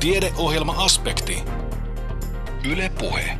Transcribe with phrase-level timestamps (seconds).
[0.00, 1.42] Tiedeohjelma-aspekti.
[2.72, 3.38] Yle Puhe.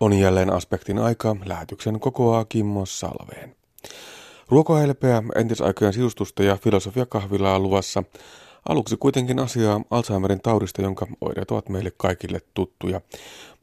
[0.00, 1.36] On jälleen aspektin aika.
[1.44, 3.56] Lähetyksen kokoaa Kimmo Salveen.
[4.48, 8.04] Ruokohelpeä, entisaikojen sisustusta ja filosofiakahvilaa luvassa.
[8.68, 13.00] Aluksi kuitenkin asiaa Alzheimerin taudista, jonka oireet ovat meille kaikille tuttuja.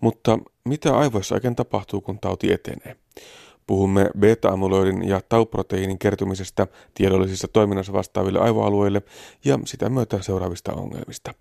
[0.02, 2.95] Mutta mitä aivoissa oikein tapahtuu, kun tauti etenee?
[3.68, 9.02] Puhumme beta-amyloidin ja tauproteiinin kertymisestä tiedollisissa toiminnassa vastaaville aivoalueille
[9.45, 11.34] ja sitä myötä seuraavista ongelmista.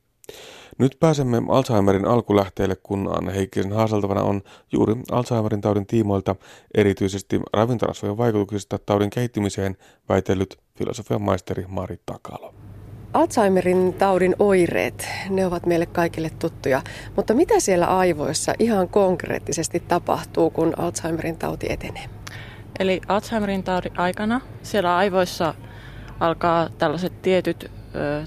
[0.79, 6.37] Nyt pääsemme Alzheimerin alkulähteelle, kun Anne Heikkisen haaseltavana on juuri Alzheimerin taudin tiimoilta
[6.75, 9.77] erityisesti ravintorasvojen vaikutuksista taudin kehittymiseen
[10.09, 12.55] väitellyt filosofian maisteri Mari Takalo.
[13.13, 16.83] Alzheimerin taudin oireet, ne ovat meille kaikille tuttuja,
[17.17, 22.05] mutta mitä siellä aivoissa ihan konkreettisesti tapahtuu, kun Alzheimerin tauti etenee?
[22.79, 25.55] Eli Alzheimerin taudin aikana siellä aivoissa
[26.21, 27.71] alkaa tällaiset tietyt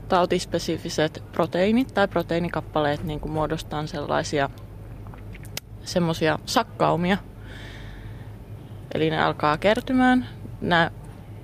[0.09, 4.49] tautispesifiset proteiinit tai proteiinikappaleet niin kuin muodostaa sellaisia
[5.83, 7.17] semmoisia sakkaumia.
[8.93, 10.27] Eli ne alkaa kertymään.
[10.61, 10.91] Nämä,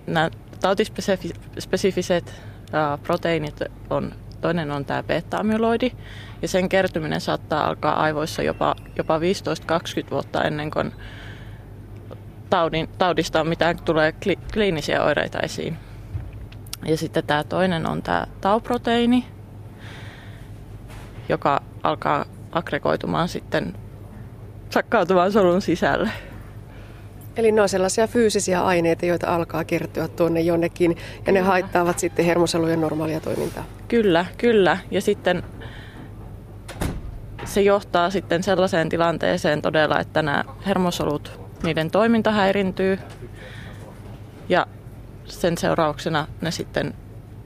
[0.07, 0.29] nämä
[0.61, 2.41] tautispesifiset
[3.03, 5.91] proteiinit on, toinen on tämä beta-amyloidi,
[6.41, 9.21] ja sen kertyminen saattaa alkaa aivoissa jopa, jopa 15-20
[10.11, 10.91] vuotta ennen kuin
[12.49, 15.77] taudin, taudista mitään tulee kli, kliinisiä oireita esiin.
[16.85, 19.25] Ja sitten tämä toinen on tämä tauproteiini,
[21.29, 23.73] joka alkaa aggregoitumaan sitten
[24.69, 26.09] sakkautumaan solun sisälle.
[27.37, 31.39] Eli ne on sellaisia fyysisiä aineita, joita alkaa kertyä tuonne jonnekin ja kyllä.
[31.39, 33.63] ne haittaavat sitten hermosolujen normaalia toimintaa.
[33.87, 34.77] Kyllä, kyllä.
[34.91, 35.43] Ja sitten
[37.45, 42.99] se johtaa sitten sellaiseen tilanteeseen todella, että nämä hermosolut, niiden toiminta häirintyy
[44.49, 44.67] ja
[45.25, 46.93] sen seurauksena ne sitten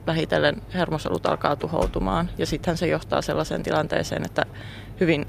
[0.06, 2.30] vähitellen hermosolut alkaa tuhoutumaan.
[2.38, 4.46] Ja sitten se johtaa sellaiseen tilanteeseen, että
[5.00, 5.26] hyvin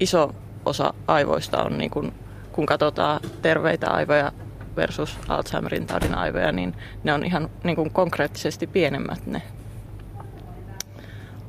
[0.00, 0.34] iso
[0.64, 2.14] osa aivoista on niin kuin
[2.52, 4.32] kun katsotaan terveitä aivoja
[4.76, 6.74] versus Alzheimerin taudin aivoja, niin
[7.04, 9.42] ne on ihan niin kuin konkreettisesti pienemmät ne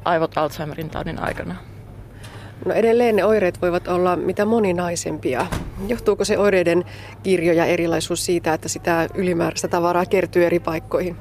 [0.06, 1.56] aivot Alzheimerin taudin aikana.
[2.66, 5.48] No edelleen ne oireet voivat olla mitä moninaisempia.
[5.88, 6.86] Johtuuko se oireiden
[7.24, 11.18] kirjo ja erilaisuus siitä, että sitä ylimääräistä tavaraa kertyy eri paikkoihin?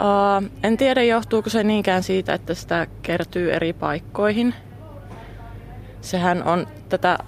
[0.00, 4.54] Uh, en tiedä, johtuuko se niinkään siitä, että sitä kertyy eri paikkoihin.
[6.00, 7.18] Sehän on tätä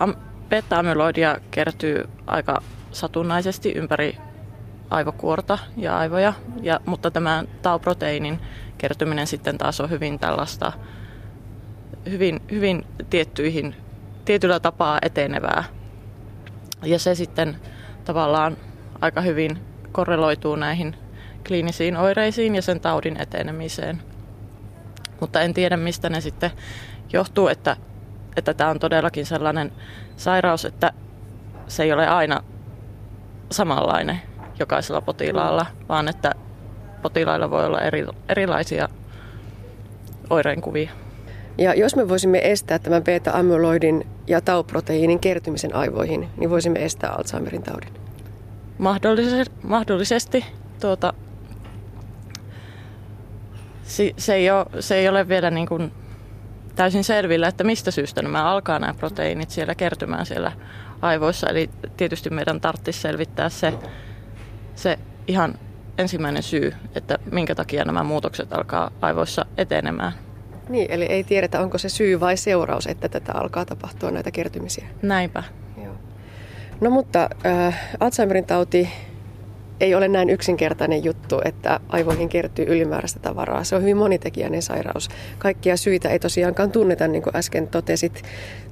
[0.48, 4.16] beta-amyloidia kertyy aika satunnaisesti ympäri
[4.90, 8.40] aivokuorta ja aivoja, ja, mutta tämä tauproteiinin
[8.78, 10.72] kertyminen sitten taas on hyvin tällaista
[12.10, 13.74] hyvin, hyvin tiettyihin,
[14.24, 15.64] tietyllä tapaa etenevää.
[16.82, 17.56] Ja se sitten
[18.04, 18.56] tavallaan
[19.00, 19.58] aika hyvin
[19.92, 20.96] korreloituu näihin
[21.46, 24.02] kliinisiin oireisiin ja sen taudin etenemiseen.
[25.20, 26.50] Mutta en tiedä, mistä ne sitten
[27.12, 27.76] johtuu, että
[28.36, 29.72] että tämä on todellakin sellainen
[30.16, 30.92] sairaus, että
[31.68, 32.42] se ei ole aina
[33.50, 34.20] samanlainen
[34.58, 36.32] jokaisella potilaalla, vaan että
[37.02, 38.88] potilailla voi olla eri, erilaisia
[40.30, 40.90] oireenkuvia.
[41.62, 47.62] Ja jos me voisimme estää tämän beta-amyloidin ja tauproteiinin kertymisen aivoihin, niin voisimme estää Alzheimerin
[47.62, 47.92] taudin.
[48.78, 50.44] Mahdollisesti, mahdollisesti
[50.80, 51.12] tuota,
[54.16, 55.92] se, ei ole, se ei ole vielä niin kuin
[56.74, 60.52] täysin selvillä, että mistä syystä nämä alkaa nämä proteiinit siellä kertymään siellä
[61.00, 61.48] aivoissa.
[61.48, 63.74] Eli tietysti meidän tarvitsisi selvittää se,
[64.74, 65.54] se ihan
[65.98, 70.12] ensimmäinen syy, että minkä takia nämä muutokset alkaa aivoissa etenemään.
[70.68, 74.86] Niin, eli ei tiedetä, onko se syy vai seuraus, että tätä alkaa tapahtua näitä kertymisiä.
[75.02, 75.42] Näinpä.
[75.84, 75.94] Joo.
[76.80, 78.88] No mutta äh, Alzheimerin tauti
[79.82, 83.64] ei ole näin yksinkertainen juttu, että aivoihin kertyy ylimääräistä tavaraa.
[83.64, 85.08] Se on hyvin monitekijäinen sairaus.
[85.38, 88.22] Kaikkia syitä ei tosiaankaan tunneta, niin kuin äsken totesit,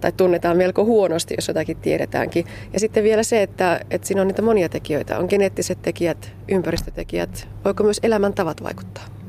[0.00, 2.44] tai tunnetaan melko huonosti, jos jotakin tiedetäänkin.
[2.72, 5.18] Ja sitten vielä se, että, että siinä on niitä monia tekijöitä.
[5.18, 7.48] On geneettiset tekijät, ympäristötekijät.
[7.64, 9.19] Voiko myös elämäntavat vaikuttaa?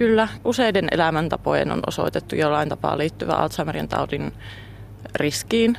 [0.00, 4.32] Kyllä, useiden elämäntapojen on osoitettu jollain tapaa liittyvä Alzheimerin taudin
[5.14, 5.78] riskiin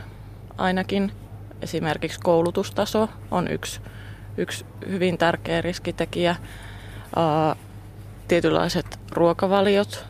[0.58, 1.12] ainakin.
[1.62, 3.82] Esimerkiksi koulutustaso on yksi
[4.38, 6.36] yksi hyvin tärkeä riskitekijä.
[8.28, 10.06] Tietynlaiset ruokavaliot,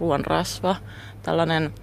[0.00, 0.76] ruoan rasva,
[1.22, 1.74] tällainen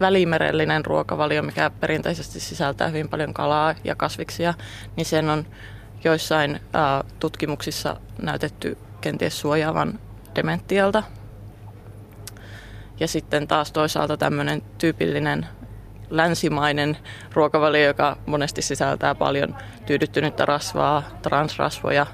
[0.00, 4.54] välimerellinen ruokavalio, mikä perinteisesti sisältää hyvin paljon kalaa ja kasviksia,
[4.96, 5.46] niin sen on
[6.04, 6.60] joissain
[7.20, 9.98] tutkimuksissa näytetty kenties suojaavan
[10.36, 11.02] dementialta.
[13.00, 15.46] Ja sitten taas toisaalta tämmöinen tyypillinen
[16.10, 16.96] länsimainen
[17.34, 19.56] ruokavalio, joka monesti sisältää paljon
[19.86, 22.06] tyydyttynyttä rasvaa, transrasvoja,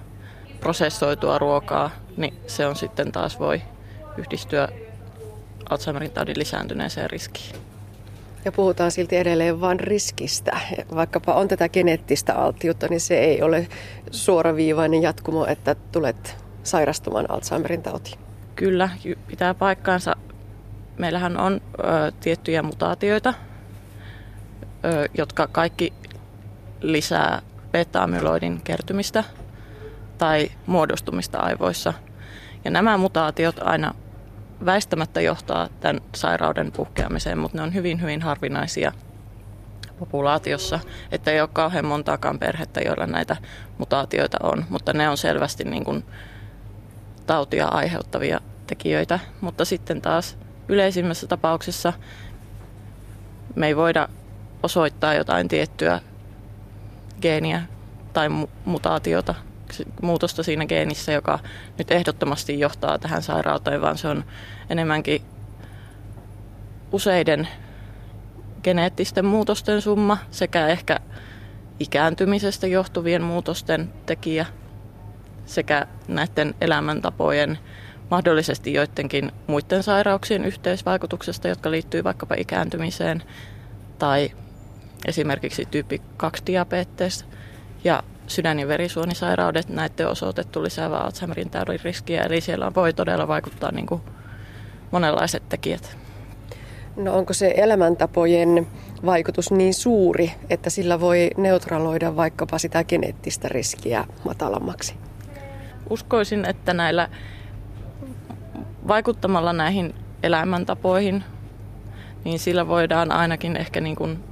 [0.60, 3.62] prosessoitua ruokaa, niin se on sitten taas voi
[4.16, 4.68] yhdistyä
[5.70, 7.56] Alzheimerin taudin lisääntyneeseen riskiin.
[8.44, 10.58] Ja puhutaan silti edelleen vain riskistä.
[10.94, 13.68] Vaikkapa on tätä geneettistä alttiutta, niin se ei ole
[14.10, 18.18] suoraviivainen jatkumo, että tulet sairastumaan Alzheimerin tautiin.
[18.56, 18.90] Kyllä,
[19.26, 20.16] pitää paikkaansa.
[20.98, 23.34] Meillähän on ö, tiettyjä mutaatioita,
[24.84, 25.92] ö, jotka kaikki
[26.80, 27.42] lisää
[27.72, 29.24] beta-amyloidin kertymistä
[30.18, 31.94] tai muodostumista aivoissa.
[32.64, 33.94] Ja nämä mutaatiot aina
[34.64, 38.92] väistämättä johtaa tämän sairauden puhkeamiseen, mutta ne on hyvin, hyvin harvinaisia
[39.98, 40.80] populaatiossa,
[41.12, 43.36] että ei ole kauhean montaakaan perhettä, joilla näitä
[43.78, 46.04] mutaatioita on, mutta ne on selvästi niin kuin
[47.28, 49.18] tautia aiheuttavia tekijöitä.
[49.40, 50.38] Mutta sitten taas
[50.68, 51.92] yleisimmässä tapauksessa
[53.54, 54.08] me ei voida
[54.62, 56.00] osoittaa jotain tiettyä
[57.20, 57.62] geeniä
[58.12, 58.28] tai
[58.64, 59.34] mutaatiota
[60.02, 61.38] muutosta siinä geenissä, joka
[61.78, 64.24] nyt ehdottomasti johtaa tähän sairauteen, vaan se on
[64.70, 65.22] enemmänkin
[66.92, 67.48] useiden
[68.62, 71.00] geneettisten muutosten summa sekä ehkä
[71.80, 74.46] ikääntymisestä johtuvien muutosten tekijä
[75.48, 77.58] sekä näiden elämäntapojen
[78.10, 83.22] mahdollisesti joidenkin muiden sairauksien yhteisvaikutuksesta, jotka liittyy vaikkapa ikääntymiseen
[83.98, 84.30] tai
[85.06, 87.24] esimerkiksi tyyppi 2 diabetes
[87.84, 93.72] ja sydän- ja verisuonisairaudet, näiden osoitettu lisäävä Alzheimerin taudin riskiä, eli siellä voi todella vaikuttaa
[93.72, 94.02] niin kuin
[94.90, 95.96] monenlaiset tekijät.
[96.96, 98.66] No onko se elämäntapojen
[99.06, 104.94] vaikutus niin suuri, että sillä voi neutraloida vaikkapa sitä geneettistä riskiä matalammaksi?
[105.90, 107.08] Uskoisin, että näillä
[108.88, 111.24] vaikuttamalla näihin elämäntapoihin,
[112.24, 114.24] niin sillä voidaan ainakin ehkä niin kuin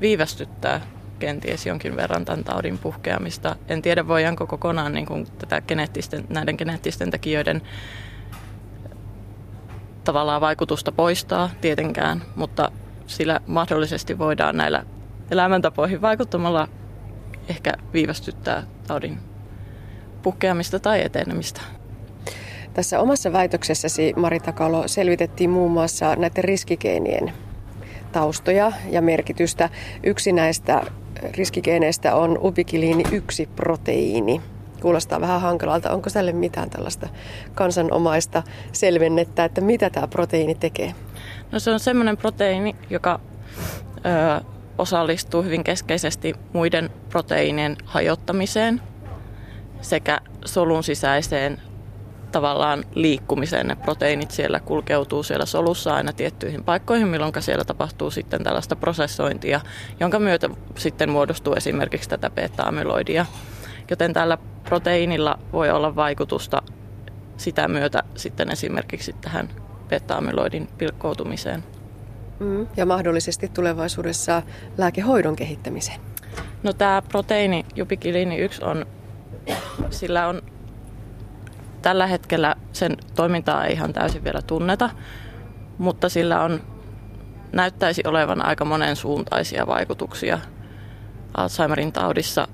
[0.00, 0.80] viivästyttää
[1.18, 3.56] kenties jonkin verran tämän taudin puhkeamista.
[3.68, 7.62] En tiedä, voidaanko kokonaan niin kuin tätä geneettisten, näiden geneettisten tekijöiden
[10.04, 12.70] tavallaan vaikutusta poistaa tietenkään, mutta
[13.06, 14.84] sillä mahdollisesti voidaan näillä
[15.30, 16.68] elämäntapoihin vaikuttamalla
[17.48, 19.18] ehkä viivästyttää taudin
[20.26, 21.60] puhkeamista tai etenemistä.
[22.74, 27.32] Tässä omassa väitöksessäsi, Mari Takalo, selvitettiin muun muassa näiden riskikeinien
[28.12, 29.70] taustoja ja merkitystä.
[30.02, 30.82] Yksi näistä
[31.36, 34.40] riskigeeneistä on ubikiliini 1 proteiini.
[34.82, 35.90] Kuulostaa vähän hankalalta.
[35.90, 37.08] Onko tälle mitään tällaista
[37.54, 40.94] kansanomaista selvennettä, että mitä tämä proteiini tekee?
[41.52, 43.20] No se on semmoinen proteiini, joka
[43.96, 44.44] ö,
[44.78, 48.80] osallistuu hyvin keskeisesti muiden proteiinien hajottamiseen
[49.80, 51.60] sekä solun sisäiseen
[52.32, 53.66] tavallaan liikkumiseen.
[53.66, 59.60] Ne proteiinit siellä kulkeutuu siellä solussa aina tiettyihin paikkoihin, milloin siellä tapahtuu sitten tällaista prosessointia,
[60.00, 63.26] jonka myötä sitten muodostuu esimerkiksi tätä beta-amyloidia.
[63.90, 66.62] Joten tällä proteiinilla voi olla vaikutusta
[67.36, 69.48] sitä myötä sitten esimerkiksi tähän
[69.88, 71.64] beta-amyloidin pilkkoutumiseen.
[72.40, 74.42] Mm, ja mahdollisesti tulevaisuudessa
[74.78, 76.00] lääkehoidon kehittämiseen.
[76.62, 78.86] No tämä proteiini, jupikiliini 1 on,
[79.90, 80.42] sillä on
[81.86, 84.90] Tällä hetkellä sen toimintaa ei ihan täysin vielä tunneta,
[85.78, 86.60] mutta sillä on,
[87.52, 90.38] näyttäisi olevan aika monen suuntaisia vaikutuksia
[91.36, 92.48] Alzheimerin taudissa.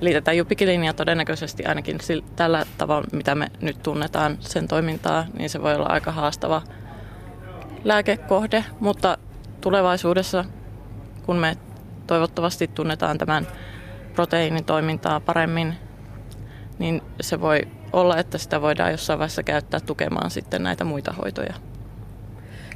[0.00, 1.98] Eli tätä jupikilinia todennäköisesti ainakin
[2.36, 6.62] tällä tavalla, mitä me nyt tunnetaan sen toimintaa, niin se voi olla aika haastava
[7.84, 9.18] lääkekohde, mutta
[9.60, 10.44] tulevaisuudessa,
[11.26, 11.56] kun me
[12.06, 13.46] toivottavasti tunnetaan tämän
[14.14, 15.89] proteiinin toimintaa paremmin,
[16.80, 17.60] niin se voi
[17.92, 21.54] olla, että sitä voidaan jossain vaiheessa käyttää tukemaan sitten näitä muita hoitoja.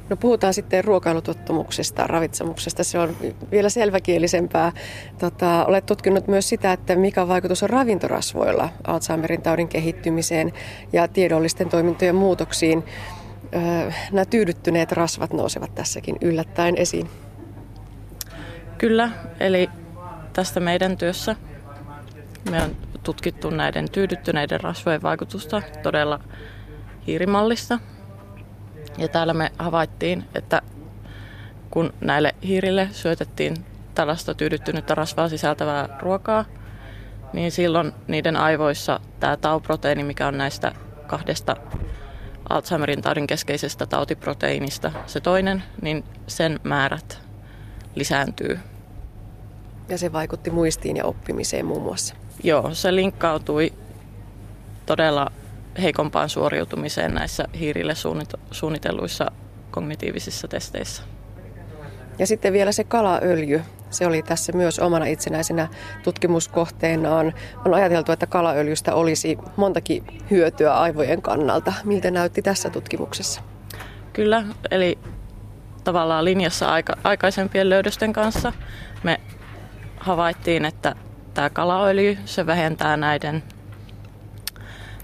[0.09, 2.83] No puhutaan sitten ruokailutottumuksesta, ravitsemuksesta.
[2.83, 3.15] Se on
[3.51, 4.71] vielä selväkielisempää.
[5.19, 10.53] Tota, olet tutkinut myös sitä, että mikä vaikutus on ravintorasvoilla Alzheimerin taudin kehittymiseen
[10.93, 12.83] ja tiedollisten toimintojen muutoksiin.
[13.55, 17.09] Öö, nämä tyydyttyneet rasvat nousevat tässäkin yllättäen esiin.
[18.77, 19.69] Kyllä, eli
[20.33, 21.35] tästä meidän työssä
[22.51, 26.19] me on tutkittu näiden tyydyttyneiden rasvojen vaikutusta todella
[27.07, 27.79] hiirimallissa.
[28.97, 30.61] Ja täällä me havaittiin, että
[31.71, 33.55] kun näille hiirille syötettiin
[33.95, 36.45] tällaista tyydyttynyttä rasvaa sisältävää ruokaa,
[37.33, 40.71] niin silloin niiden aivoissa tämä tauproteiini, mikä on näistä
[41.07, 41.55] kahdesta
[42.49, 47.21] Alzheimerin taudin keskeisestä tautiproteiinista se toinen, niin sen määrät
[47.95, 48.59] lisääntyy.
[49.89, 52.15] Ja se vaikutti muistiin ja oppimiseen muun muassa.
[52.45, 53.73] Joo, se linkkautui
[54.85, 55.31] todella
[55.81, 57.93] heikompaan suoriutumiseen näissä hiirille
[58.51, 59.31] suunnitelluissa
[59.71, 61.03] kognitiivisissa testeissä.
[62.19, 63.61] Ja sitten vielä se kalaöljy.
[63.89, 65.67] Se oli tässä myös omana itsenäisenä
[66.03, 67.33] tutkimuskohteenaan.
[67.65, 71.73] On ajateltu, että kalaöljystä olisi montakin hyötyä aivojen kannalta.
[71.83, 73.41] Miltä näytti tässä tutkimuksessa?
[74.13, 74.97] Kyllä, eli
[75.83, 78.53] tavallaan linjassa aika, aikaisempien löydösten kanssa
[79.03, 79.21] me
[79.97, 80.95] havaittiin, että
[81.35, 83.43] tämä kalaöljy, se vähentää näiden,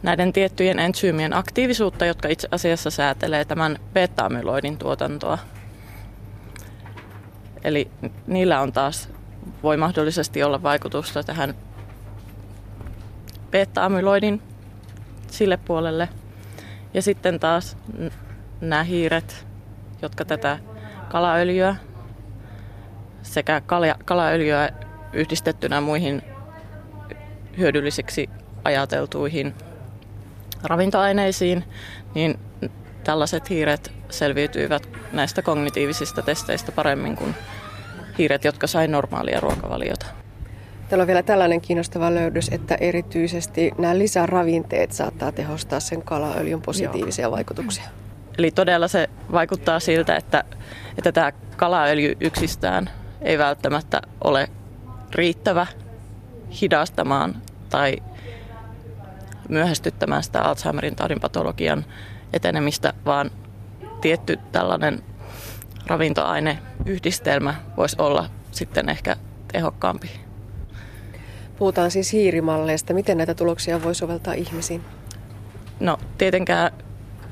[0.03, 5.37] näiden tiettyjen entsyymien aktiivisuutta, jotka itse asiassa säätelee tämän beta-amyloidin tuotantoa.
[7.63, 7.91] Eli
[8.27, 9.09] niillä on taas,
[9.63, 11.53] voi mahdollisesti olla vaikutusta tähän
[13.51, 14.41] beta-amyloidin
[15.27, 16.09] sille puolelle.
[16.93, 17.77] Ja sitten taas
[18.61, 19.47] nämä hiiret,
[20.01, 20.59] jotka tätä
[21.09, 21.75] kalaöljyä
[23.21, 23.61] sekä
[24.05, 24.69] kalaöljyä
[25.13, 26.21] yhdistettynä muihin
[27.57, 28.29] hyödyllisiksi
[28.63, 29.53] ajateltuihin
[30.63, 31.63] ravintoaineisiin,
[32.15, 32.39] niin
[33.03, 37.35] tällaiset hiiret selviytyivät näistä kognitiivisista testeistä paremmin kuin
[38.17, 40.05] hiiret, jotka sai normaalia ruokavaliota.
[40.89, 47.23] Täällä on vielä tällainen kiinnostava löydös, että erityisesti nämä lisäravinteet saattaa tehostaa sen kalaöljyn positiivisia
[47.23, 47.31] Joo.
[47.31, 47.83] vaikutuksia.
[48.37, 50.43] Eli todella se vaikuttaa siltä, että,
[50.97, 52.89] että tämä kalaöljy yksistään
[53.21, 54.47] ei välttämättä ole
[55.15, 55.67] riittävä
[56.61, 57.97] hidastamaan tai
[59.49, 61.85] myöhästyttämään sitä Alzheimerin taudin patologian
[62.33, 63.31] etenemistä, vaan
[64.01, 65.03] tietty tällainen
[65.87, 69.15] ravintoaineyhdistelmä voisi olla sitten ehkä
[69.51, 70.11] tehokkaampi.
[71.57, 72.93] Puhutaan siis hiirimalleista.
[72.93, 74.81] Miten näitä tuloksia voi soveltaa ihmisiin?
[75.79, 76.71] No tietenkään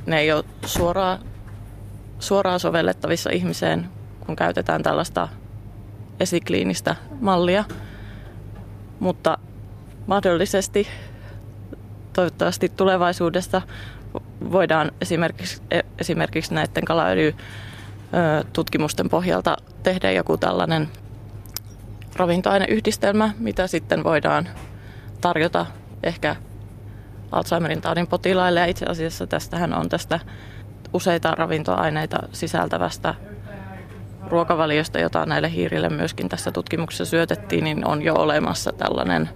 [0.05, 1.19] ne ei ole suoraan,
[2.19, 3.89] suoraan sovellettavissa ihmiseen,
[4.25, 5.27] kun käytetään tällaista
[6.19, 7.63] esikliinistä mallia.
[8.99, 9.37] Mutta
[10.07, 10.87] mahdollisesti
[12.13, 13.61] toivottavasti tulevaisuudessa
[14.51, 15.61] voidaan esimerkiksi,
[15.99, 20.89] esimerkiksi näiden kalaöljytutkimusten pohjalta tehdä joku tällainen
[22.15, 24.49] ravintoaineyhdistelmä, mitä sitten voidaan
[25.21, 25.65] tarjota
[26.03, 26.35] ehkä
[27.31, 28.59] Alzheimerin taudin potilaille.
[28.59, 30.19] Ja itse asiassa tästähän on tästä
[30.93, 33.15] useita ravintoaineita sisältävästä
[34.29, 39.29] ruokavaliosta, jota näille hiirille myöskin tässä tutkimuksessa syötettiin, niin on jo olemassa tällainen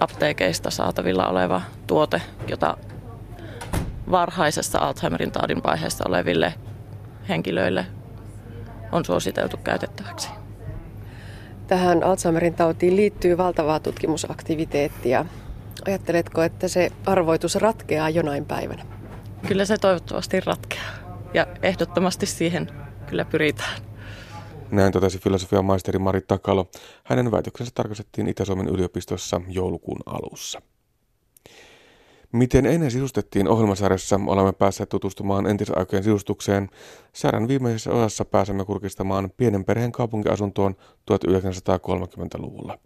[0.00, 2.76] apteekeista saatavilla oleva tuote, jota
[4.10, 6.54] varhaisessa Alzheimerin taudin vaiheessa oleville
[7.28, 7.86] henkilöille
[8.92, 10.28] on suositeltu käytettäväksi.
[11.66, 15.24] Tähän Alzheimerin tautiin liittyy valtavaa tutkimusaktiviteettia.
[15.86, 18.82] Ajatteletko, että se arvoitus ratkeaa jonain päivänä?
[19.48, 20.94] Kyllä se toivottavasti ratkeaa
[21.34, 22.68] ja ehdottomasti siihen
[23.08, 23.82] kyllä pyritään.
[24.70, 26.70] Näin totesi filosofian maisteri Mari Takalo.
[27.04, 30.62] Hänen väitöksensä tarkastettiin Itä-Suomen yliopistossa joulukuun alussa.
[32.32, 36.68] Miten ennen sisustettiin ohjelmasarjassa, olemme päässeet tutustumaan entisaikojen sisustukseen.
[37.12, 40.74] Sarjan viimeisessä osassa pääsemme kurkistamaan pienen perheen kaupunkiasuntoon
[41.10, 42.78] 1930-luvulla.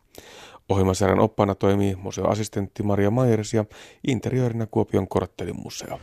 [0.68, 3.64] Ohjelmasarjan oppaana toimii museoassistentti Maria Mayers ja
[4.06, 6.00] interiöörinä Kuopion korttelimuseo.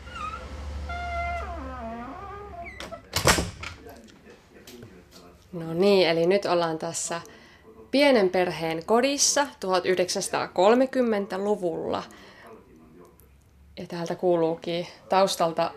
[5.51, 7.21] No niin, eli nyt ollaan tässä
[7.91, 12.03] pienen perheen kodissa 1930-luvulla.
[13.79, 15.71] Ja täältä kuuluukin taustalta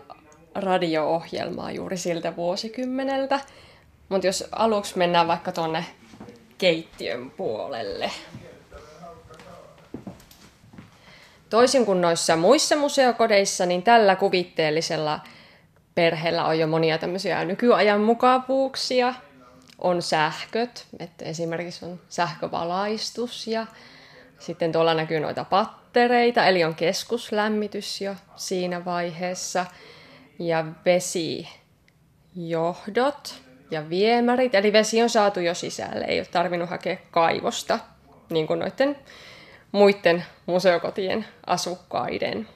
[0.55, 3.39] radio-ohjelmaa juuri siltä vuosikymmeneltä.
[4.09, 5.85] Mutta jos aluksi mennään vaikka tuonne
[6.57, 8.11] keittiön puolelle.
[11.49, 15.19] Toisin kuin noissa muissa museokodeissa, niin tällä kuvitteellisella
[15.95, 19.13] perheellä on jo monia tämmöisiä nykyajan mukavuuksia.
[19.83, 23.65] On sähköt, että esimerkiksi on sähkövalaistus ja
[24.39, 29.65] sitten tuolla näkyy noita pattereita, eli on keskuslämmitys jo siinä vaiheessa.
[30.39, 30.65] Ja
[32.35, 37.79] vesijohdot ja viemärit, eli vesi on saatu jo sisälle, ei ole tarvinnut hakea kaivosta,
[38.29, 38.95] niin kuin noiden
[39.71, 42.47] muiden museokotien asukkaiden.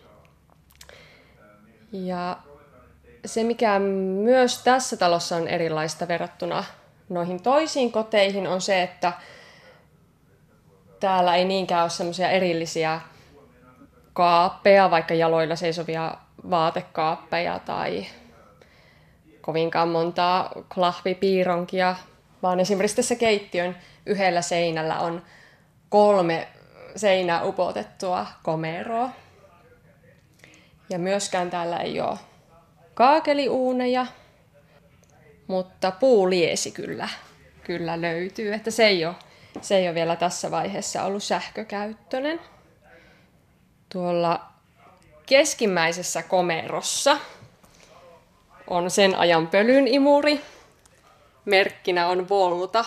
[1.92, 2.38] Ja
[3.26, 3.80] se, mikä
[4.24, 6.64] myös tässä talossa on erilaista verrattuna
[7.10, 9.14] noihin toisiin koteihin, on se, että
[11.00, 13.02] täällä ei niinkään ole semmoisia erillisiä
[14.14, 16.18] kaappeja, vaikka jaloilla seisovia
[16.50, 18.06] vaatekaappeja tai
[19.42, 21.96] kovinkaan montaa klahvipiironkia,
[22.44, 25.22] vaan esimerkiksi tässä keittiön yhdellä seinällä on
[25.90, 26.48] kolme
[26.96, 29.10] seinä upotettua komeroa.
[30.90, 32.18] Ja myöskään täällä ei ole
[32.94, 34.06] kaakeliuuneja,
[35.48, 37.10] mutta puuliesi kyllä,
[37.64, 38.54] kyllä löytyy.
[38.54, 39.16] Että se ei, ole,
[39.62, 42.40] se ei ole vielä tässä vaiheessa ollut sähkökäyttöinen.
[43.92, 44.46] Tuolla
[45.26, 47.18] keskimmäisessä komerossa
[48.68, 50.42] on sen ajan pölyn imuri.
[51.46, 52.86] Merkkinä on Volta.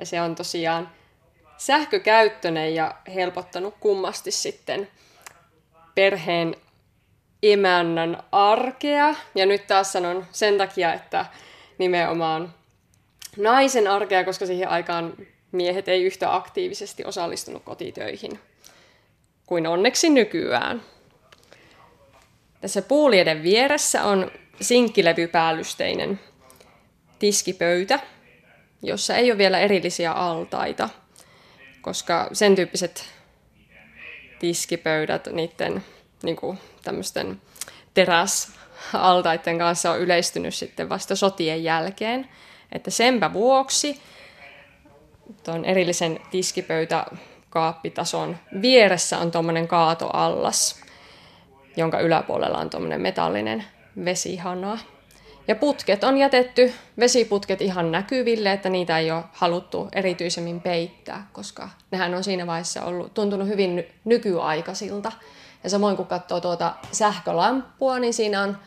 [0.00, 0.88] Ja se on tosiaan
[1.56, 4.88] sähkökäyttöinen ja helpottanut kummasti sitten
[5.94, 6.56] perheen
[7.42, 9.14] emännän arkea.
[9.34, 11.26] Ja nyt taas sanon sen takia, että
[11.78, 12.54] nimenomaan
[13.36, 15.14] naisen arkea, koska siihen aikaan
[15.52, 18.40] miehet ei yhtä aktiivisesti osallistunut kotitöihin
[19.46, 20.82] kuin onneksi nykyään.
[22.60, 24.30] Tässä puulieden vieressä on
[24.60, 26.20] sinkkilevypäällysteinen
[27.18, 28.00] tiskipöytä,
[28.82, 30.88] jossa ei ole vielä erillisiä altaita,
[31.80, 33.04] koska sen tyyppiset
[34.38, 35.84] tiskipöydät niiden
[36.22, 37.40] niin kuin, tämmöisten
[38.92, 42.28] teräsaltaiden kanssa on yleistynyt sitten vasta sotien jälkeen.
[42.72, 44.00] Että senpä vuoksi
[45.44, 50.82] tuon erillisen tiskipöytäkaappitason vieressä on tuommoinen kaatoallas,
[51.76, 53.64] jonka yläpuolella on tuommoinen metallinen
[54.04, 54.78] vesihana.
[55.48, 61.68] Ja putket on jätetty, vesiputket ihan näkyville, että niitä ei ole haluttu erityisemmin peittää, koska
[61.90, 65.12] nehän on siinä vaiheessa ollut, tuntunut hyvin nykyaikaisilta.
[65.64, 68.58] Ja samoin kun katsoo tuota sähkölamppua, niin siinä on,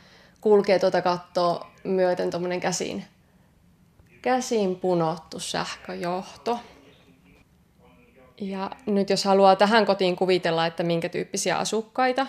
[0.41, 3.05] kulkee tuota kattoa myöten tuommoinen käsin,
[4.21, 6.60] käsin punottu sähköjohto.
[8.41, 12.27] Ja nyt jos haluaa tähän kotiin kuvitella, että minkä tyyppisiä asukkaita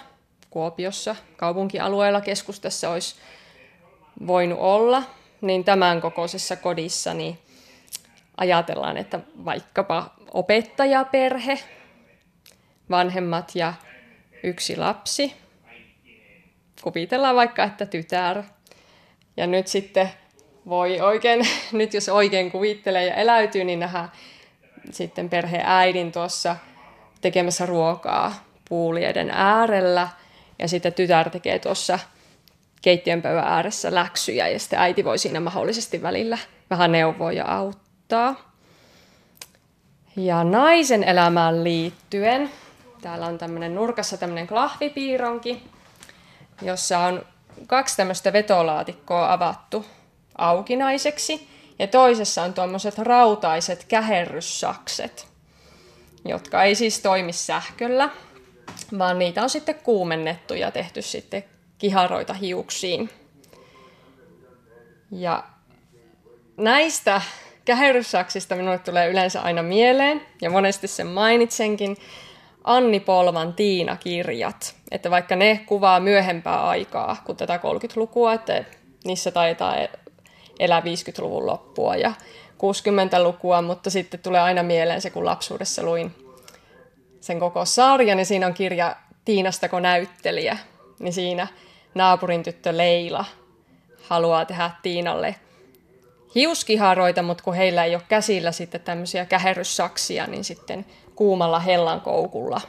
[0.51, 3.15] Kuopiossa, kaupunkialueella, keskustassa olisi
[4.27, 5.03] voinut olla,
[5.41, 7.39] niin tämän kokoisessa kodissa niin
[8.37, 11.59] ajatellaan, että vaikkapa opettajaperhe,
[12.91, 13.75] vanhemmat ja
[14.43, 15.35] yksi lapsi.
[16.83, 18.43] Kuvitellaan vaikka, että tytär.
[19.37, 20.11] Ja nyt sitten
[20.69, 24.13] voi oikein, nyt jos oikein kuvittelee ja eläytyy, niin nähdään
[24.91, 26.57] sitten perheäidin tuossa
[27.21, 30.09] tekemässä ruokaa puulieden äärellä.
[30.59, 31.99] Ja sitten tytär tekee tuossa
[32.83, 36.39] keittiön pöydän ääressä läksyjä ja sitten äiti voi siinä mahdollisesti välillä
[36.71, 38.53] vähän neuvoa ja auttaa.
[40.17, 42.51] Ja naisen elämään liittyen,
[43.03, 45.63] täällä on tämmöinen nurkassa tämmöinen klahvipiironki,
[46.63, 47.27] jossa on
[47.67, 49.87] kaksi tämmöistä vetolaatikkoa avattu
[50.39, 55.27] aukinaiseksi ja toisessa on tuommoiset rautaiset käherryssakset,
[56.25, 58.11] jotka ei siis toimi sähköllä,
[58.99, 61.45] vaan niitä on sitten kuumennettu ja tehty sitten
[61.79, 63.11] kiharoita hiuksiin.
[65.11, 65.45] Ja
[66.57, 67.21] näistä
[67.65, 71.97] käherryssaksista minulle tulee yleensä aina mieleen, ja monesti sen mainitsenkin,
[72.65, 74.75] Anni Polman Tiina-kirjat.
[74.91, 78.65] Että vaikka ne kuvaa myöhempää aikaa kuin tätä 30-lukua, että
[79.05, 79.77] niissä taitaa
[80.59, 82.13] elää 50-luvun loppua ja
[82.53, 86.15] 60-lukua, mutta sitten tulee aina mieleen se, kun lapsuudessa luin
[87.21, 90.59] sen koko sarjan, ja siinä on kirja Tiinastako näyttelijä,
[90.99, 91.47] niin siinä
[91.95, 93.25] naapurin tyttö Leila
[94.03, 95.35] haluaa tehdä Tiinalle
[96.35, 100.87] hiuskiharoita, mutta kun heillä ei ole käsillä sitten tämmöisiä käherryssaksia, niin sitten
[101.23, 102.61] kuumalla hellan koukulla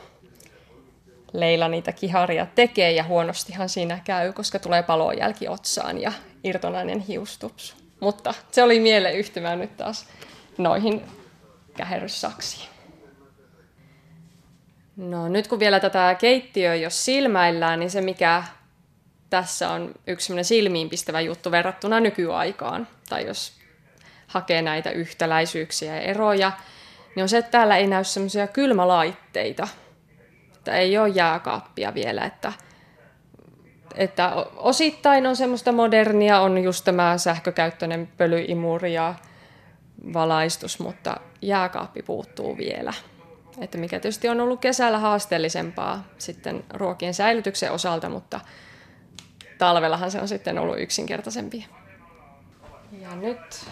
[1.33, 6.11] Leila niitä kiharia tekee ja huonostihan siinä käy, koska tulee palojälki otsaan ja
[6.43, 7.75] irtonainen hiustupsu.
[7.99, 10.05] Mutta se oli mieleyhtymä nyt taas
[10.57, 11.01] noihin
[11.77, 12.69] käherryssaksiin.
[14.97, 18.43] No nyt kun vielä tätä keittiöä jos silmäillään, niin se mikä
[19.29, 23.53] tässä on yksi silmiinpistävä juttu verrattuna nykyaikaan, tai jos
[24.27, 26.51] hakee näitä yhtäläisyyksiä ja eroja,
[27.15, 29.67] niin on se, että täällä ei näy semmoisia kylmälaitteita.
[30.55, 32.53] Että ei ole jääkaappia vielä, että,
[33.95, 39.13] että osittain on semmoista modernia, on just tämä sähkökäyttöinen pölyimuri ja
[40.13, 42.93] valaistus, mutta jääkaappi puuttuu vielä.
[43.59, 48.39] Että mikä tietysti on ollut kesällä haasteellisempaa sitten ruokien säilytyksen osalta, mutta
[49.57, 51.67] talvellahan se on sitten ollut yksinkertaisempi.
[53.01, 53.65] Ja nyt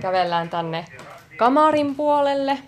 [0.00, 0.84] kävellään tänne
[1.42, 2.58] kamarin puolelle.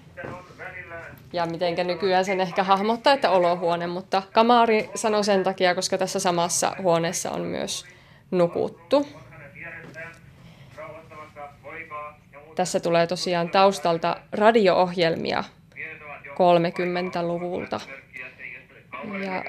[1.32, 6.18] Ja mitenkä nykyään sen ehkä hahmottaa, että olohuone, mutta kamari sanoo sen takia, koska tässä
[6.18, 7.86] samassa huoneessa on myös
[8.30, 9.06] nukuttu.
[12.54, 15.44] Tässä tulee tosiaan taustalta radio-ohjelmia
[16.26, 17.80] 30-luvulta.
[19.24, 19.44] Ja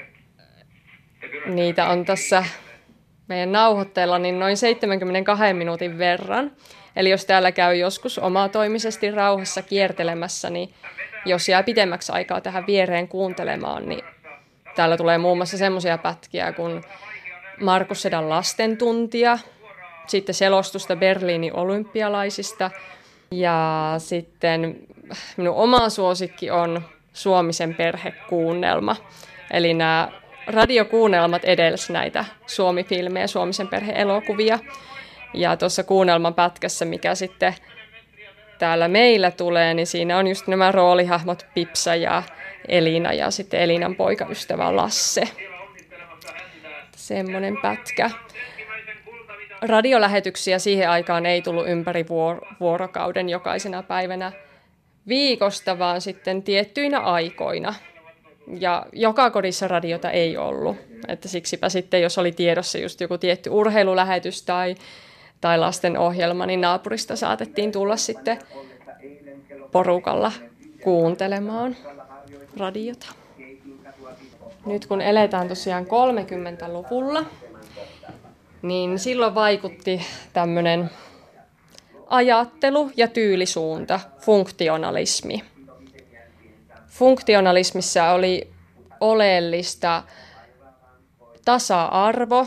[1.46, 2.44] niitä on tässä
[3.28, 6.52] meidän nauhoitteella niin noin 72 minuutin verran.
[6.96, 10.74] Eli jos täällä käy joskus omatoimisesti rauhassa kiertelemässä, niin
[11.24, 14.04] jos jää pidemmäksi aikaa tähän viereen kuuntelemaan, niin
[14.76, 16.84] täällä tulee muun muassa semmoisia pätkiä kuin
[17.60, 19.38] Markus Sedan lastentuntia,
[20.06, 22.70] sitten selostusta Berliinin olympialaisista
[23.30, 24.80] ja sitten
[25.36, 26.82] minun oma suosikki on
[27.12, 28.96] Suomisen perhekuunnelma.
[29.50, 30.08] Eli nämä
[30.46, 34.58] radiokuunnelmat edelsi näitä Suomi-filmejä, Suomisen perheelokuvia.
[35.36, 37.54] Ja tuossa kuunnelman pätkässä, mikä sitten
[38.58, 42.22] täällä meillä tulee, niin siinä on just nämä roolihahmot Pipsa ja
[42.68, 45.22] Elina ja sitten Elinan poikaystävä Lasse.
[46.96, 48.10] semmoinen pätkä.
[49.62, 52.06] Radiolähetyksiä siihen aikaan ei tullut ympäri
[52.60, 54.32] vuorokauden jokaisena päivänä
[55.08, 57.74] viikosta, vaan sitten tiettyinä aikoina.
[58.60, 60.76] Ja joka kodissa radiota ei ollut.
[61.08, 64.74] Että siksipä sitten, jos oli tiedossa just joku tietty urheilulähetys tai,
[65.40, 68.38] tai lasten ohjelma, niin naapurista saatettiin tulla sitten
[69.72, 70.32] porukalla
[70.82, 71.76] kuuntelemaan
[72.56, 73.06] radiota.
[74.66, 77.24] Nyt kun eletään tosiaan 30-luvulla,
[78.62, 80.90] niin silloin vaikutti tämmöinen
[82.06, 85.44] ajattelu ja tyylisuunta, funktionalismi.
[86.86, 88.50] Funktionalismissa oli
[89.00, 90.02] oleellista
[91.44, 92.46] tasa-arvo,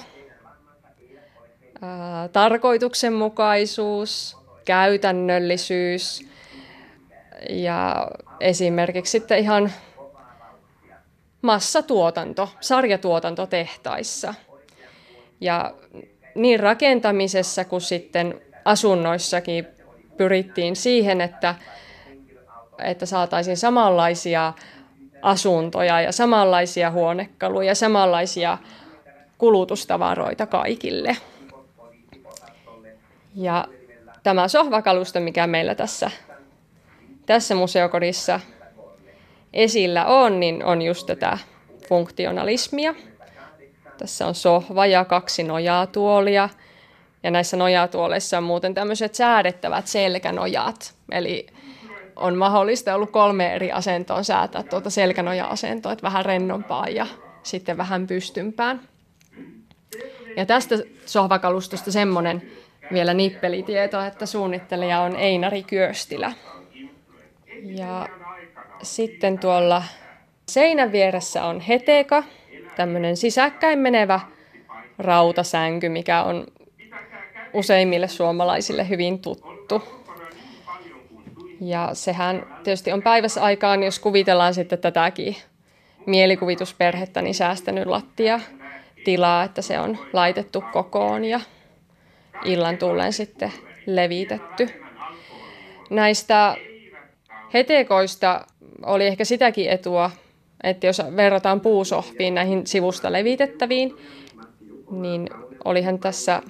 [2.33, 6.29] tarkoituksenmukaisuus, käytännöllisyys
[7.49, 8.07] ja
[8.39, 9.71] esimerkiksi sitten ihan
[11.41, 14.33] massatuotanto, sarjatuotanto tehtaissa.
[15.41, 15.73] Ja
[16.35, 19.67] niin rakentamisessa kuin sitten asunnoissakin
[20.17, 21.55] pyrittiin siihen, että,
[22.83, 24.53] että saataisiin samanlaisia
[25.21, 28.57] asuntoja ja samanlaisia huonekaluja, samanlaisia
[29.37, 31.17] kulutustavaroita kaikille.
[33.39, 33.65] Ja
[34.23, 36.12] tämä sohvakalusto, mikä meillä tässä,
[37.25, 38.39] tässä museokodissa
[39.54, 41.38] esillä on, niin on just tätä
[41.89, 42.95] funktionalismia.
[43.97, 46.49] Tässä on sohva ja kaksi nojatuolia.
[47.23, 50.93] Ja näissä nojatuoleissa on muuten tämmöiset säädettävät selkänojat.
[51.12, 51.47] Eli
[52.15, 57.08] on mahdollista ollut kolme eri asentoon säätää tuota selkänoja-asentoa, että vähän rennompaa ja
[57.43, 58.82] sitten vähän pystympään.
[60.38, 60.75] Ja tästä
[61.06, 62.52] sohvakalustosta semmoinen
[62.93, 66.32] vielä nippelitieto, että suunnittelija on Einari Kyöstilä.
[67.63, 68.10] Ja
[68.82, 69.84] sitten tuolla
[70.49, 72.23] seinän vieressä on heteka,
[72.75, 74.19] tämmöinen sisäkkäin menevä
[74.97, 76.47] rautasänky, mikä on
[77.54, 79.84] useimmille suomalaisille hyvin tuttu.
[81.62, 85.36] Ja sehän tietysti on päivässä aikaan, jos kuvitellaan sitten tätäkin
[86.06, 88.39] mielikuvitusperhettä, niin säästänyt lattia
[89.04, 91.39] tilaa, että se on laitettu kokoon ja
[92.45, 93.52] illan tullen sitten
[93.86, 94.69] levitetty.
[95.89, 96.56] Näistä
[97.54, 98.45] hetekoista
[98.86, 100.12] oli ehkä sitäkin etua,
[100.63, 103.97] että jos verrataan puusohviin näihin sivusta levitettäviin,
[104.91, 105.30] niin
[105.65, 106.41] olihan tässä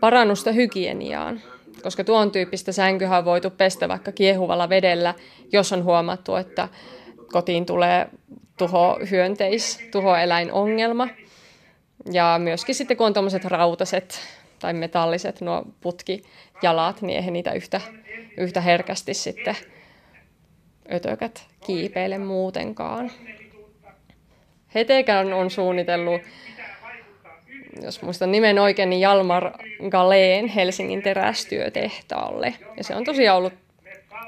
[0.00, 1.40] parannusta hygieniaan,
[1.82, 5.14] koska tuon tyyppistä sänkyä on voitu pestä vaikka kiehuvalla vedellä,
[5.52, 6.68] jos on huomattu, että
[7.32, 8.08] kotiin tulee
[8.58, 11.08] tuho hyönteis, tuhoeläinongelma.
[12.12, 14.20] Ja myöskin sitten kun on tuommoiset rautaset
[14.58, 17.80] tai metalliset nuo putkijalat, niin eihän niitä yhtä,
[18.36, 19.56] yhtä herkästi sitten
[20.92, 23.10] ötökät kiipeile muutenkaan.
[24.74, 26.22] Hetekän on suunnitellut,
[27.82, 29.52] jos muistan nimen oikein, niin Jalmar
[29.88, 32.54] Galeen Helsingin terästyötehtaalle.
[32.76, 33.54] Ja se on tosiaan ollut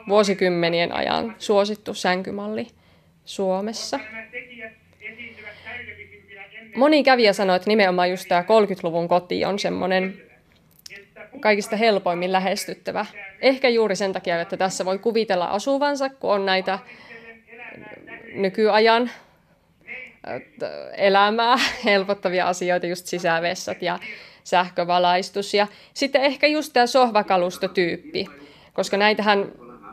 [0.09, 2.67] vuosikymmenien ajan suosittu sänkymalli
[3.25, 4.01] Suomessa.
[6.77, 10.23] Moni kävijä sanoi, että nimenomaan just tämä 30-luvun koti on semmoinen
[11.41, 13.07] kaikista helpoimmin lähestyttävä.
[13.41, 16.79] Ehkä juuri sen takia, että tässä voi kuvitella asuvansa, kun on näitä
[18.35, 19.11] nykyajan
[20.97, 23.99] elämää helpottavia asioita, just sisävessat ja
[24.45, 25.55] sähkövalaistus.
[25.55, 28.27] Ja sitten ehkä just tämä sohvakalustotyyppi,
[28.73, 29.53] koska näitähän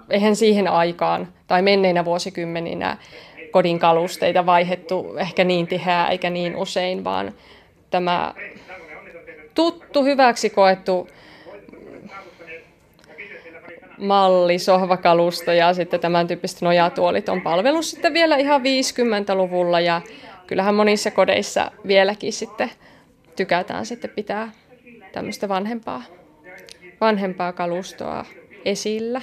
[0.09, 2.97] eihän siihen aikaan tai menneinä vuosikymmeninä
[3.55, 7.33] kodin kalusteita vaihettu ehkä niin tiheää eikä niin usein, vaan
[7.89, 8.33] tämä
[9.53, 11.07] tuttu, hyväksi koettu
[13.97, 20.01] malli, sohvakalusto ja sitten tämän tyyppiset nojatuolit on palvellut sitten vielä ihan 50-luvulla ja
[20.47, 22.71] kyllähän monissa kodeissa vieläkin sitten
[23.35, 24.51] tykätään sitten pitää
[25.11, 26.03] tämmöistä vanhempaa,
[27.01, 28.25] vanhempaa kalustoa
[28.65, 29.21] esillä.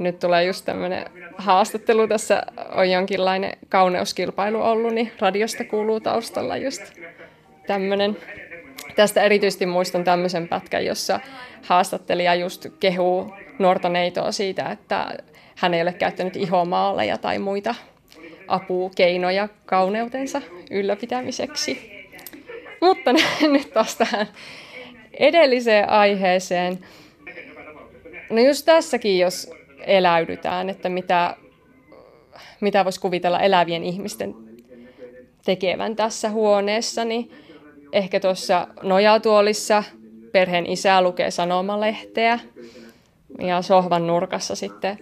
[0.00, 1.04] Nyt tulee just tämmöinen
[1.36, 2.08] haastattelu.
[2.08, 2.42] Tässä
[2.74, 6.82] on jonkinlainen kauneuskilpailu ollut, niin radiosta kuuluu taustalla just
[7.66, 8.16] tämmöinen
[8.96, 11.20] Tästä erityisesti muistan tämmöisen pätkän, jossa
[11.62, 15.18] haastattelija just kehuu nuorta neitoa siitä, että
[15.56, 17.74] hän ei ole käyttänyt ihomaaleja tai muita
[18.48, 21.92] apukeinoja kauneutensa ylläpitämiseksi.
[22.80, 23.12] Mutta
[23.52, 24.26] nyt taas tähän
[25.12, 26.78] edelliseen aiheeseen.
[28.30, 29.50] No just tässäkin, jos
[29.86, 31.36] eläydytään, että mitä,
[32.60, 34.34] mitä voisi kuvitella elävien ihmisten
[35.44, 37.30] tekevän tässä huoneessa, niin
[37.92, 39.84] ehkä tuossa nojatuolissa
[40.32, 42.38] perheen isä lukee sanomalehteä
[43.38, 44.98] ja sohvan nurkassa sitten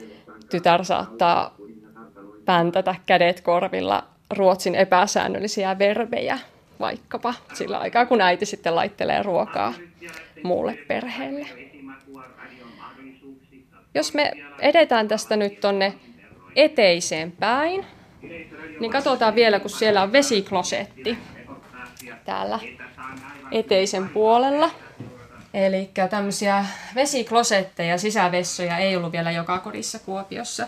[0.51, 1.55] tytär saattaa
[2.45, 4.05] päntätä kädet korvilla
[4.37, 6.39] Ruotsin epäsäännöllisiä verbejä
[6.81, 9.75] vaikkapa sillä aikaa, kun äiti sitten laittelee ruokaa
[10.43, 11.47] muulle perheelle.
[13.99, 15.95] Jos me edetään tästä nyt tonne
[16.57, 17.87] eteiseen päin,
[18.81, 21.19] niin katsotaan vielä, kun siellä on vesiklosetti
[22.25, 22.61] täällä
[23.53, 24.71] eteisen puolella.
[25.55, 30.67] Eli tämmöisiä vesiklosetteja, sisävessoja ei ollut vielä joka kodissa Kuopiossa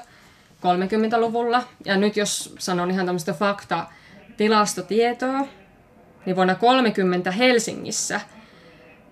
[0.57, 1.63] 30-luvulla.
[1.85, 3.87] Ja nyt jos sanon ihan tämmöistä fakta
[4.37, 5.47] tilastotietoa,
[6.27, 8.21] niin vuonna 30 Helsingissä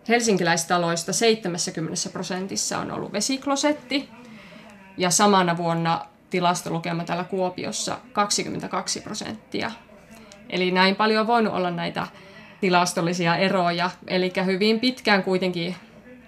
[0.09, 4.09] helsinkiläistaloista 70 prosentissa on ollut vesiklosetti.
[4.97, 9.71] Ja samana vuonna tilastolukema täällä Kuopiossa 22 prosenttia.
[10.51, 12.07] Eli näin paljon on voinut olla näitä
[12.61, 13.91] tilastollisia eroja.
[14.07, 15.77] Eli hyvin pitkään kuitenkin,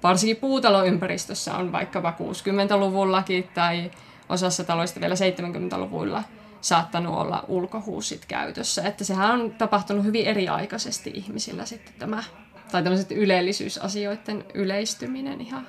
[0.03, 3.91] varsinkin puutaloympäristössä on vaikkapa 60-luvullakin tai
[4.29, 6.23] osassa taloista vielä 70-luvuilla
[6.61, 8.83] saattanut olla ulkohuusit käytössä.
[8.83, 12.23] Että sehän on tapahtunut hyvin eriaikaisesti ihmisillä sitten tämä,
[12.73, 15.67] tai tämmöiset ylellisyysasioiden yleistyminen ihan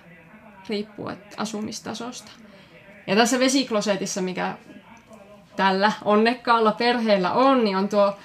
[0.69, 2.31] riippuu asumistasosta.
[3.07, 4.57] Ja tässä vesiklosetissa, mikä
[5.55, 8.17] tällä onnekkaalla perheellä on, niin on tuo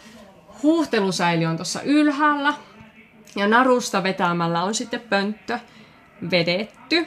[0.62, 2.54] huuhtelusäili on tuossa ylhäällä.
[3.36, 5.58] Ja narusta vetämällä on sitten pönttö
[6.30, 7.06] vedetty.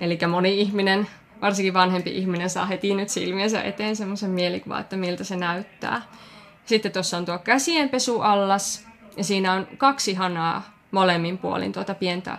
[0.00, 1.06] Eli moni ihminen,
[1.40, 6.02] varsinkin vanhempi ihminen, saa heti nyt silmiensä eteen semmoisen mielikuvan, että miltä se näyttää.
[6.64, 12.38] Sitten tuossa on tuo käsienpesuallas, ja siinä on kaksi hanaa molemmin puolin tuota pientä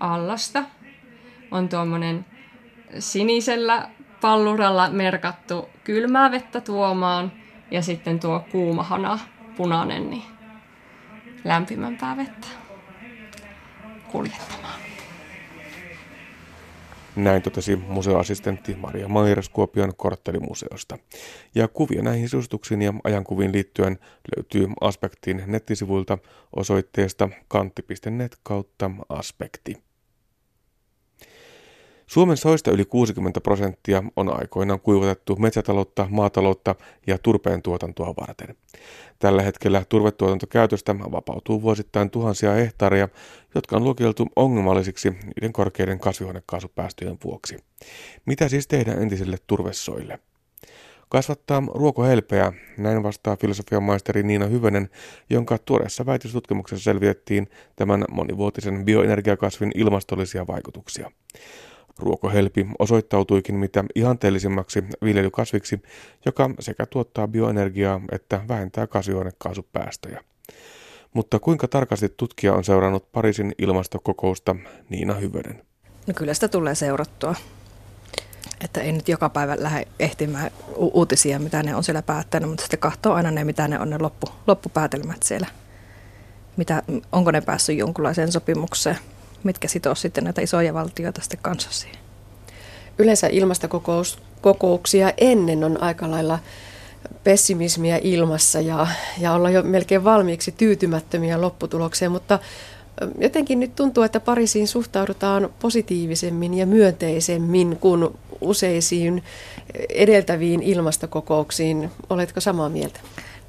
[0.00, 0.64] allasta.
[1.50, 2.26] On tuommoinen
[2.98, 3.88] sinisellä
[4.20, 7.32] palluralla merkattu kylmää vettä tuomaan
[7.70, 9.18] ja sitten tuo kuuma hana,
[9.56, 10.22] punainen, niin
[11.44, 12.46] lämpimämpää vettä
[14.12, 14.87] kuljettamaan.
[17.18, 20.98] Näin totesi museoassistentti Maria Mairas Kuopion korttelimuseosta.
[21.54, 23.98] Ja kuvia näihin sisustuksiin ja ajankuviin liittyen
[24.36, 26.18] löytyy Aspektin nettisivuilta
[26.56, 29.87] osoitteesta kantti.net kautta aspekti.
[32.08, 36.74] Suomen soista yli 60 prosenttia on aikoinaan kuivatettu metsätaloutta, maataloutta
[37.06, 38.56] ja turpeen tuotantoa varten.
[39.18, 43.08] Tällä hetkellä turvetuotantokäytöstä vapautuu vuosittain tuhansia hehtaaria,
[43.54, 47.56] jotka on luokiteltu ongelmallisiksi niiden korkeiden kasvihuonekaasupäästöjen vuoksi.
[48.26, 50.18] Mitä siis tehdään entisille turvesoille?
[51.08, 54.88] Kasvattaa ruokohelpeä, näin vastaa filosofian maisteri Niina Hyvönen,
[55.30, 61.10] jonka tuoreessa väitöstutkimuksessa selvitettiin tämän monivuotisen bioenergiakasvin ilmastollisia vaikutuksia.
[61.98, 65.82] Ruokohelpi osoittautuikin mitä ihanteellisimmaksi viljelykasviksi,
[66.26, 70.24] joka sekä tuottaa bioenergiaa että vähentää kasvihuonekaasupäästöjä.
[71.14, 74.56] Mutta kuinka tarkasti tutkija on seurannut Pariisin ilmastokokousta
[74.88, 75.62] Niina Hyvönen?
[76.06, 77.34] No kyllä sitä tulee seurattua.
[78.64, 82.62] Että ei nyt joka päivä lähde ehtimään u- uutisia, mitä ne on siellä päättänyt, mutta
[82.62, 85.46] sitten katsoo aina ne, mitä ne on ne loppu, loppupäätelmät siellä.
[86.56, 86.82] Mitä,
[87.12, 88.98] onko ne päässyt jonkunlaiseen sopimukseen
[89.44, 91.98] mitkä sitoo sitten näitä isoja valtioita sitten kanssa siihen.
[92.98, 96.38] Yleensä ilmastokokouksia ennen on aika lailla
[97.24, 98.86] pessimismiä ilmassa ja,
[99.18, 102.38] ja olla jo melkein valmiiksi tyytymättömiä lopputulokseen, mutta
[103.18, 108.08] jotenkin nyt tuntuu, että Pariisiin suhtaudutaan positiivisemmin ja myönteisemmin kuin
[108.40, 109.22] useisiin
[109.88, 111.90] edeltäviin ilmastokokouksiin.
[112.10, 113.00] Oletko samaa mieltä?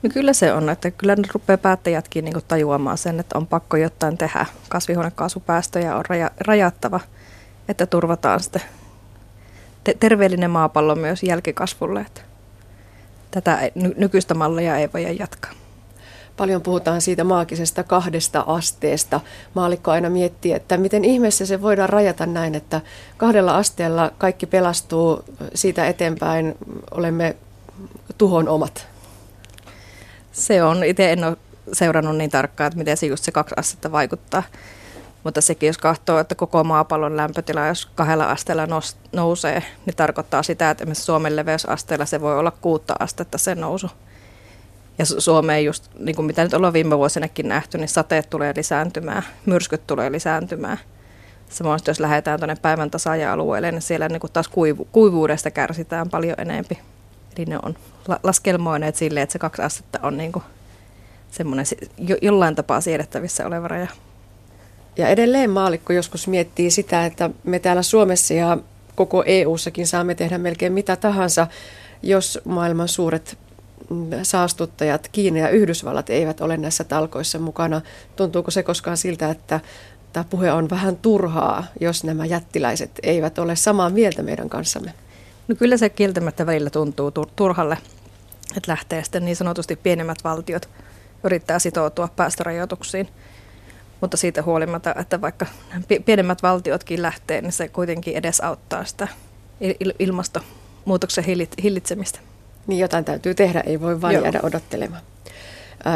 [0.03, 3.77] No kyllä se on, että kyllä ne rupeaa päättäjätkin niin tajuamaan sen, että on pakko
[3.77, 4.45] jotain tehdä.
[4.69, 6.99] Kasvihuonekaasupäästöjä on raja, rajattava,
[7.67, 8.62] että turvataan sitten
[9.83, 12.01] te- terveellinen maapallo myös jälkikasvulle.
[12.01, 12.21] Että
[13.31, 15.51] tätä ny- nykyistä mallia ei voi jatkaa.
[16.38, 19.19] Paljon puhutaan siitä maagisesta kahdesta asteesta.
[19.53, 22.81] Maalikko aina miettii, että miten ihmeessä se voidaan rajata näin, että
[23.17, 26.55] kahdella asteella kaikki pelastuu siitä eteenpäin,
[26.91, 27.35] olemme
[28.17, 28.88] tuhon omat.
[30.39, 31.38] Se on, itse en ole
[31.73, 34.43] seurannut niin tarkkaan, että miten se just se kaksi astetta vaikuttaa.
[35.23, 40.43] Mutta sekin, jos katsoo, että koko maapallon lämpötila, jos kahdella asteella nous, nousee, niin tarkoittaa
[40.43, 43.89] sitä, että esimerkiksi Suomen leveysasteella se voi olla kuutta astetta se nousu.
[44.99, 49.23] Ja Suomeen just, niin kuin mitä nyt ollaan viime vuosinakin nähty, niin sateet tulee lisääntymään,
[49.45, 50.78] myrskyt tulee lisääntymään.
[51.49, 56.36] Samoin jos lähdetään tuonne päivän tasaaja-alueelle, niin siellä niin kuin taas kuivu, kuivuudesta kärsitään paljon
[56.39, 56.80] enempi.
[57.39, 57.75] Eli ne on
[58.23, 60.43] laskelmoineet silleen, että se kaksi astetta on niin kuin
[61.32, 61.65] semmoinen
[61.97, 63.88] jo, jollain tapaa siedettävissä oleva raja.
[64.97, 68.58] Ja edelleen maalikko joskus miettii sitä, että me täällä Suomessa ja
[68.95, 71.47] koko EU-sakin saamme tehdä melkein mitä tahansa,
[72.04, 73.38] jos maailman suuret
[73.89, 77.82] mm, saastuttajat, Kiina ja Yhdysvallat eivät ole näissä talkoissa mukana.
[78.15, 79.60] Tuntuuko se koskaan siltä, että
[80.13, 84.93] tämä puhe on vähän turhaa, jos nämä jättiläiset eivät ole samaa mieltä meidän kanssamme?
[85.49, 87.77] No kyllä se kieltämättä välillä tuntuu turhalle.
[88.57, 90.69] Että lähtee sitten niin sanotusti pienemmät valtiot
[91.23, 93.09] yrittää sitoutua päästörajoituksiin.
[94.01, 95.45] Mutta siitä huolimatta, että vaikka
[96.05, 99.07] pienemmät valtiotkin lähtee, niin se kuitenkin edesauttaa sitä
[99.99, 101.23] ilmastonmuutoksen
[101.63, 102.19] hillitsemistä.
[102.67, 104.23] Niin jotain täytyy tehdä, ei voi vain Joo.
[104.23, 105.01] jäädä odottelemaan.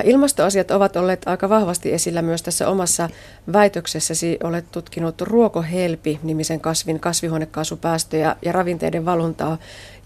[0.03, 3.09] Ilmastoasiat ovat olleet aika vahvasti esillä myös tässä omassa
[3.53, 4.37] väitöksessäsi.
[4.43, 9.57] Olet tutkinut ruokohelpi-nimisen kasvin kasvihuonekaasupäästöjä ja ravinteiden valuntaa.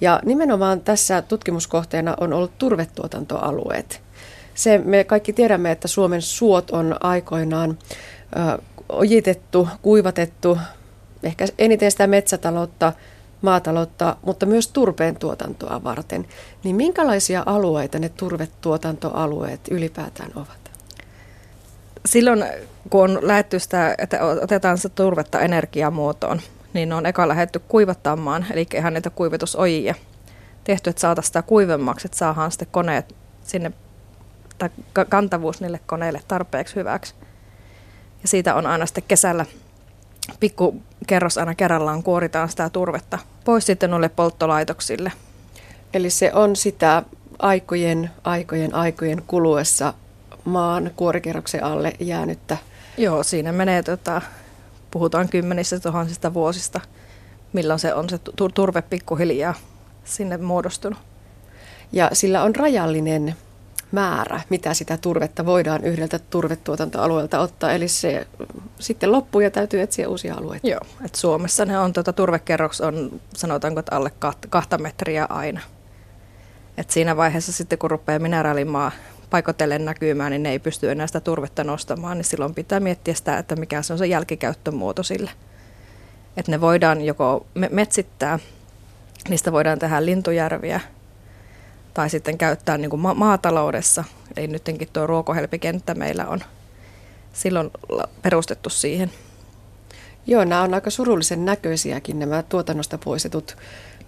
[0.02, 4.02] Ja nimenomaan tässä tutkimuskohteena on ollut turvetuotantoalueet.
[4.54, 7.78] Se me kaikki tiedämme, että Suomen suot on aikoinaan
[8.90, 10.58] ojitettu, kuivatettu,
[11.24, 12.94] ehkä eniten sitä metsätaloutta–
[13.42, 16.28] maataloutta, mutta myös turpeen tuotantoa varten.
[16.64, 20.72] Niin minkälaisia alueita ne turvetuotantoalueet ylipäätään ovat?
[22.06, 22.46] Silloin
[22.90, 26.42] kun on lähetty sitä, että otetaan se turvetta energiamuotoon,
[26.74, 29.96] niin on eka lähetty kuivattamaan, eli ihan niitä kuivatusojia
[30.64, 33.72] tehty, että saataisiin sitä kuivemmaksi, että saadaan sitten koneet sinne,
[34.58, 34.70] tai
[35.10, 37.16] kantavuus niille koneille tarpeeksi hyväksi.
[38.22, 39.46] Ja siitä on aina sitten kesällä
[40.40, 45.12] pikku kerros aina kerrallaan kuoritaan sitä turvetta pois sitten noille polttolaitoksille.
[45.94, 47.04] Eli se on sitä
[47.40, 49.94] aikojen, aikojen, aikojen kuluessa
[50.46, 52.58] maan kuorikerroksen alle jäänyttä.
[52.98, 54.22] Joo, siinä menee, tota,
[54.92, 56.82] puhutaan kymmenistä tuhansista vuosista,
[57.54, 58.20] milloin se on se
[58.54, 59.54] turve pikkuhiljaa
[60.04, 61.00] sinne muodostunut.
[61.92, 63.36] Ja sillä on rajallinen
[63.92, 67.72] määrä, mitä sitä turvetta voidaan yhdeltä turvetuotantoalueelta ottaa.
[67.72, 68.28] Eli se
[68.80, 70.68] sitten loppuu ja täytyy etsiä uusia alueita.
[70.68, 74.12] Joo, että Suomessa ne on, tuota, turvekerroks on sanotaanko, että alle
[74.50, 75.62] kahta metriä aina.
[76.78, 78.92] Et siinä vaiheessa sitten kun rupeaa mineraalimaa
[79.30, 83.38] paikotellen näkymään, niin ne ei pysty enää sitä turvetta nostamaan, niin silloin pitää miettiä sitä,
[83.38, 85.32] että mikä se on se jälkikäyttömuoto sille.
[86.38, 88.40] Että ne voidaan joko metsittää,
[89.30, 90.82] niistä voidaan tehdä lintujärviä–
[91.98, 94.04] tai sitten käyttää niin kuin ma- maataloudessa.
[94.38, 96.40] Eli nytkin tuo ruokohelpikenttä meillä on
[97.34, 97.72] silloin
[98.22, 99.12] perustettu siihen.
[100.28, 103.58] Joo, nämä on aika surullisen näköisiäkin nämä tuotannosta poistetut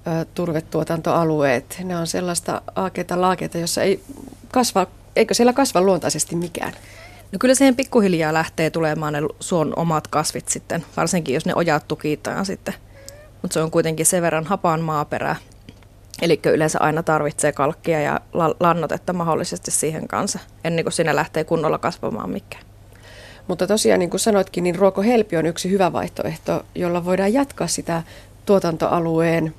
[0.08, 1.82] ö, turvetuotantoalueet.
[1.84, 4.04] Ne on sellaista aakeita laakeita, jossa ei
[4.52, 6.74] kasva, eikö siellä kasva luontaisesti mikään?
[7.32, 11.88] No kyllä siihen pikkuhiljaa lähtee tulemaan ne suon omat kasvit sitten, varsinkin jos ne ojat
[11.88, 12.74] tukitaan sitten.
[13.42, 15.36] Mutta se on kuitenkin sen verran hapan maaperää,
[16.22, 18.20] Eli yleensä aina tarvitsee kalkkia ja
[18.60, 22.64] lannotetta mahdollisesti siihen kanssa, ennen kuin sinne lähtee kunnolla kasvamaan mikään.
[23.48, 28.04] Mutta tosiaan, niin kuin sanoitkin, niin ruokohelpi on yksi hyvä vaihtoehto, jolla voidaan jatkaa sitä
[28.46, 29.54] tuotantoalueen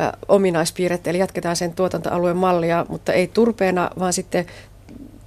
[0.00, 4.46] äh, ominaispiirrettä, eli jatketaan sen tuotantoalueen mallia, mutta ei turpeena, vaan sitten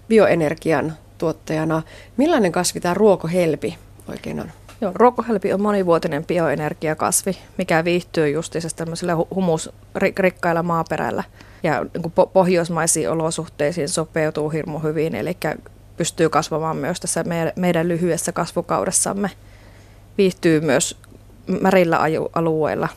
[0.07, 1.81] bioenergian tuottajana.
[2.17, 4.51] Millainen kasvi tämä ruokohelpi oikein on?
[4.83, 11.23] Joo, ruokohelpi on monivuotinen bioenergiakasvi, mikä viihtyy justiinsa tämmöisellä humusrikkailla maaperällä.
[11.63, 15.37] Ja niin kuin pohjoismaisiin olosuhteisiin sopeutuu hirmu hyvin, eli
[15.97, 17.23] pystyy kasvamaan myös tässä
[17.55, 19.29] meidän lyhyessä kasvukaudessamme.
[20.17, 20.97] Viihtyy myös
[21.61, 21.99] märillä
[22.35, 22.89] alueilla,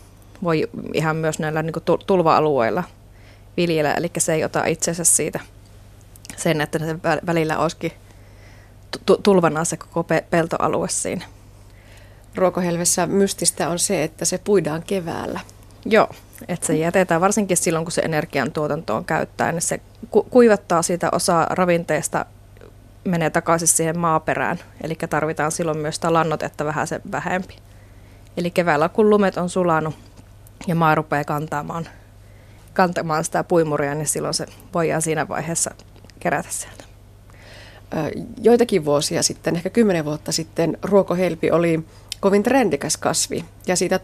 [0.42, 1.74] voi ihan myös näillä niin
[2.06, 2.84] tulva-alueilla
[3.56, 5.40] viljellä, eli se ei ota itsensä siitä
[6.36, 6.96] sen, että se
[7.26, 7.92] välillä olisikin
[9.22, 11.24] tulvana se koko peltoalue siinä
[12.36, 15.40] ruokohelvessä mystistä on se, että se puidaan keväällä.
[15.84, 16.08] Joo,
[16.48, 21.46] että se jätetään varsinkin silloin, kun se energiantuotantoon käyttää, niin se ku- kuivattaa siitä osaa
[21.50, 22.26] ravinteesta,
[23.04, 24.58] menee takaisin siihen maaperään.
[24.82, 27.56] Eli tarvitaan silloin myös sitä lannotetta vähän se vähempi.
[28.36, 29.94] Eli keväällä, kun lumet on sulanut
[30.66, 31.88] ja maa rupeaa kantamaan,
[32.74, 35.70] kantamaan sitä puimuria, niin silloin se voidaan siinä vaiheessa
[36.20, 36.84] kerätä sieltä.
[38.42, 41.84] Joitakin vuosia sitten, ehkä kymmenen vuotta sitten, ruokohelpi oli
[42.20, 44.00] kovin trendikäs kasvi ja siitä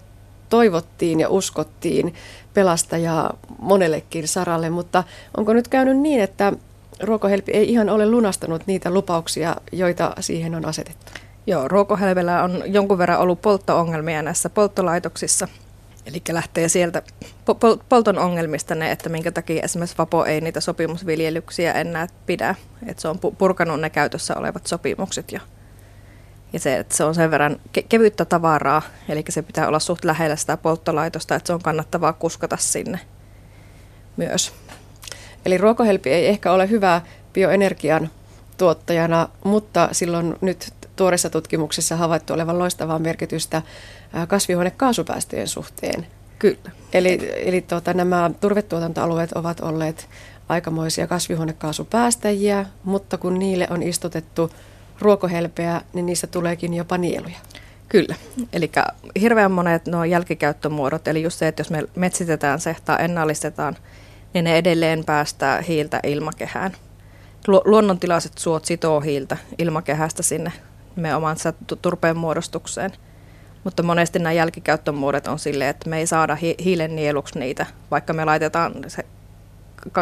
[0.48, 2.14] toivottiin ja uskottiin
[2.54, 5.04] pelastajaa monellekin saralle, mutta
[5.36, 6.52] onko nyt käynyt niin, että
[7.02, 11.12] ruokohelpi ei ihan ole lunastanut niitä lupauksia, joita siihen on asetettu?
[11.46, 15.48] Joo, ruokohelvellä on jonkun verran ollut polttoongelmia näissä polttolaitoksissa.
[16.06, 17.02] Eli lähtee sieltä
[17.44, 22.54] pol- polton ongelmista ne, että minkä takia esimerkiksi Vapo ei niitä sopimusviljelyksiä enää pidä.
[22.86, 25.40] Että se on purkanut ne käytössä olevat sopimukset jo.
[26.52, 30.04] Ja se, että se on sen verran ke- kevyttä tavaraa, eli se pitää olla suht
[30.04, 33.00] lähellä sitä polttolaitosta, että se on kannattavaa kuskata sinne
[34.16, 34.52] myös.
[35.46, 37.00] Eli ruokohelpi ei ehkä ole hyvä
[37.32, 38.10] bioenergian
[38.58, 43.62] tuottajana, mutta silloin nyt tuoreessa tutkimuksessa havaittu olevan loistavaa merkitystä
[44.28, 46.06] kasvihuonekaasupäästöjen suhteen.
[46.38, 46.70] Kyllä.
[46.92, 50.08] Eli, eli tuota, nämä turvetuotantoalueet ovat olleet
[50.48, 54.50] aikamoisia kasvihuonekaasupäästäjiä, mutta kun niille on istutettu
[55.02, 57.36] ruokohelpeä, niin niistä tuleekin jopa nieluja.
[57.88, 58.14] Kyllä.
[58.52, 58.70] Eli
[59.20, 63.76] hirveän monet nuo jälkikäyttömuodot, eli just se, että jos me metsitetään se tai ennallistetaan
[64.34, 66.72] niin ne edelleen päästää hiiltä ilmakehään.
[67.64, 70.52] Luonnontilaiset suot sitoo hiiltä ilmakehästä sinne
[70.96, 71.36] nimenomaan
[71.82, 72.92] turpeen muodostukseen.
[73.64, 78.24] Mutta monesti nämä jälkikäyttömuodot on silleen, että me ei saada hiilen nieluksi niitä, vaikka me
[78.24, 79.04] laitetaan se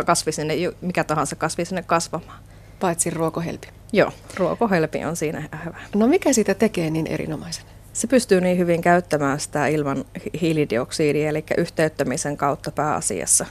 [0.07, 2.39] kasvi sinne, mikä tahansa kasvi sinne kasvamaan.
[2.81, 3.69] Paitsi ruokohelpi.
[3.93, 5.77] Joo, ruokohelpi on siinä hyvä.
[5.95, 7.65] No mikä siitä tekee niin erinomaisen?
[7.93, 10.05] Se pystyy niin hyvin käyttämään sitä ilman
[10.41, 13.47] hiilidioksidia, eli yhteyttämisen kautta pääasiassa.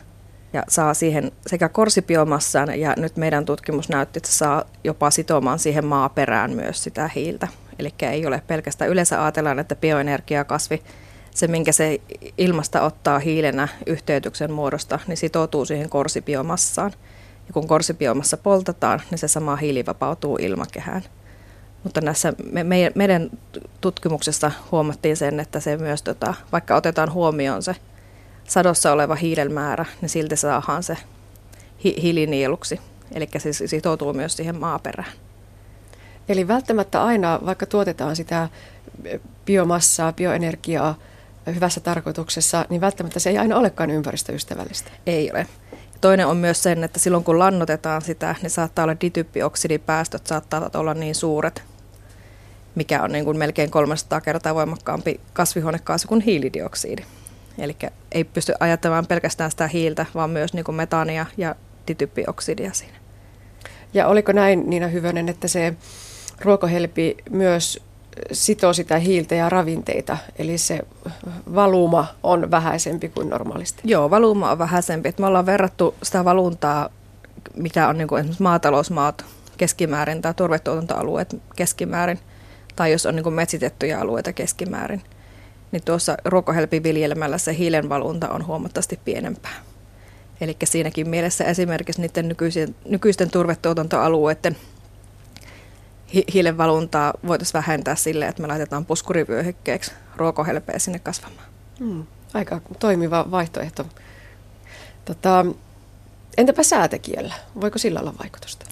[0.54, 5.86] Ja saa siihen sekä korsibiomassan ja nyt meidän tutkimus näytti, että saa jopa sitomaan siihen
[5.86, 7.48] maaperään myös sitä hiiltä.
[7.80, 10.84] Eli ei ole pelkästään, yleensä ajatellaan, että bioenergiakasvi,
[11.36, 12.02] se minkä se
[12.38, 16.92] ilmasta ottaa hiilenä yhteytyksen muodosta, niin sitoutuu siihen korsibiomassaan.
[17.50, 21.04] Ja kun korsibiomassa poltetaan, niin se sama hiili vapautuu ilmakehään.
[21.84, 23.30] Mutta näissä me, meidän, meidän
[23.82, 27.76] tutkimuksessa huomattiin sen, että se myös, tota, vaikka otetaan huomioon se
[28.44, 30.98] sadossa oleva hiilen määrä, niin silti saadaan se
[31.84, 32.80] hi, hiilinieluksi.
[33.12, 35.12] Eli se sitoutuu myös siihen maaperään.
[36.30, 38.50] Eli välttämättä aina, vaikka tuotetaan sitä
[39.46, 40.96] biomassaa, bioenergiaa
[41.56, 44.92] hyvässä tarkoituksessa, niin välttämättä se ei aina olekaan ympäristöystävällistä.
[45.06, 45.48] Ei ole.
[46.02, 50.94] Toinen on myös sen, että silloin kun lannotetaan sitä, niin saattaa olla dityppioksidipäästöt saattavat olla
[50.94, 51.64] niin suuret,
[52.76, 57.04] mikä on niin kuin melkein 300 kertaa voimakkaampi kasvihuonekaasu kuin hiilidioksidi.
[57.58, 57.76] Eli
[58.12, 61.56] ei pysty ajattelemaan pelkästään sitä hiiltä, vaan myös niin kuin metaania ja
[61.88, 62.98] dityppioksidia siinä.
[63.94, 65.74] Ja oliko näin, Niina Hyvönen, että se
[66.42, 67.84] ruokohelpi myös
[68.32, 70.80] sitoo sitä hiiltä ja ravinteita, eli se
[71.56, 73.82] valuma on vähäisempi kuin normaalisti.
[73.84, 75.14] Joo, valuma on vähäisempi.
[75.20, 76.90] Me ollaan verrattu sitä valuntaa,
[77.56, 79.26] mikä on niin kuin esimerkiksi maatalousmaat
[79.58, 82.20] keskimäärin tai turvetuotantoalueet keskimäärin,
[82.76, 85.02] tai jos on niin kuin metsitettyjä alueita keskimäärin,
[85.72, 89.56] niin tuossa ruokohelpiviljelmällä se hiilen valunta on huomattavasti pienempää.
[90.42, 94.58] Eli siinäkin mielessä esimerkiksi niiden nykyisten, nykyisten turvetuotantoalueiden
[96.14, 101.46] hi- hiilenvaluntaa voitaisiin vähentää sille, että me laitetaan puskurivyöhykkeeksi ruokohelpeä sinne kasvamaan.
[101.80, 103.86] Hmm, aika toimiva vaihtoehto.
[105.06, 105.46] Tota,
[106.38, 107.34] entäpä säätekijällä?
[107.62, 108.66] Voiko sillä olla vaikutusta?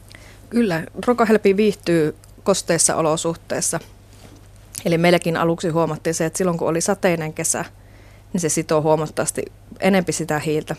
[0.50, 3.80] Kyllä, ruokohelpi viihtyy kosteissa olosuhteissa.
[4.86, 7.66] Eli meilläkin aluksi huomattiin se, että silloin kun oli sateinen kesä,
[8.34, 9.46] niin se sitoo huomattavasti
[9.80, 10.76] enempi sitä hiiltä.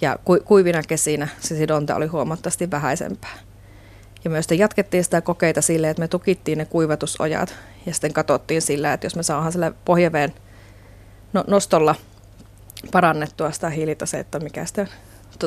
[0.00, 3.38] Ja kuivina kesinä se sidonta oli huomattavasti vähäisempää.
[4.26, 7.54] Ja myös jatkettiin sitä kokeita silleen, että me tukittiin ne kuivatusojat
[7.86, 10.34] ja sitten katsottiin sillä, että jos me saadaan sille pohjaveen
[11.32, 11.94] no, nostolla
[12.92, 14.88] parannettua sitä hiilitasetta, mikä sitten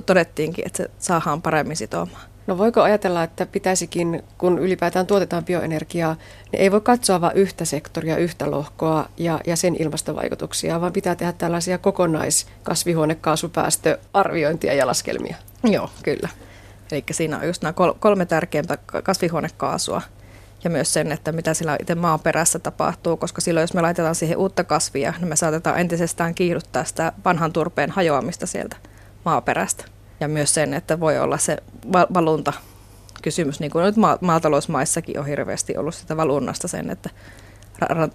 [0.06, 2.22] todettiinkin, että se saadaan paremmin sitomaan.
[2.48, 6.16] No voiko ajatella, että pitäisikin, kun ylipäätään tuotetaan bioenergiaa,
[6.52, 11.16] niin ei voi katsoa vain yhtä sektoria, yhtä lohkoa ja, ja sen ilmastovaikutuksia, vaan pitää
[11.16, 15.36] tehdä tällaisia kokonaiskasvihuonekaasupäästöarviointia ja laskelmia?
[15.64, 16.30] Joo, kyllä.
[16.92, 20.02] Eli siinä on just nämä kolme tärkeintä kasvihuonekaasua
[20.64, 24.38] ja myös sen, että mitä sillä itse maaperässä tapahtuu, koska silloin jos me laitetaan siihen
[24.38, 28.76] uutta kasvia, niin me saatetaan entisestään kiihdyttää sitä vanhan turpeen hajoamista sieltä
[29.26, 29.86] maaperästä.
[30.20, 31.58] Ja myös sen, että voi olla se
[31.94, 32.54] valunta
[33.22, 37.10] kysymys, niin kuin nyt maatalousmaissakin on hirveästi ollut sitä valunnasta sen, että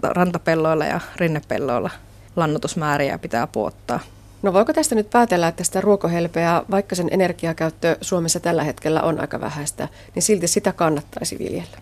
[0.03, 1.91] rantapelloilla ja rinnepelloilla
[2.37, 4.01] lannotusmääriä pitää puottaa.
[4.45, 9.21] No voiko tästä nyt päätellä, että sitä ruokohelpeä, vaikka sen energiakäyttö Suomessa tällä hetkellä on
[9.21, 11.79] aika vähäistä, niin silti sitä kannattaisi viljellä?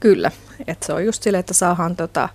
[0.00, 0.30] Kyllä,
[0.66, 2.28] että se on just sille, että saadaan tota,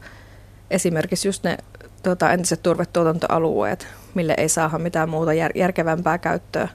[0.72, 1.58] esimerkiksi just ne
[2.04, 6.68] tota, entiset turvetuotantoalueet, mille ei saada mitään muuta jär, järkevämpää käyttöä,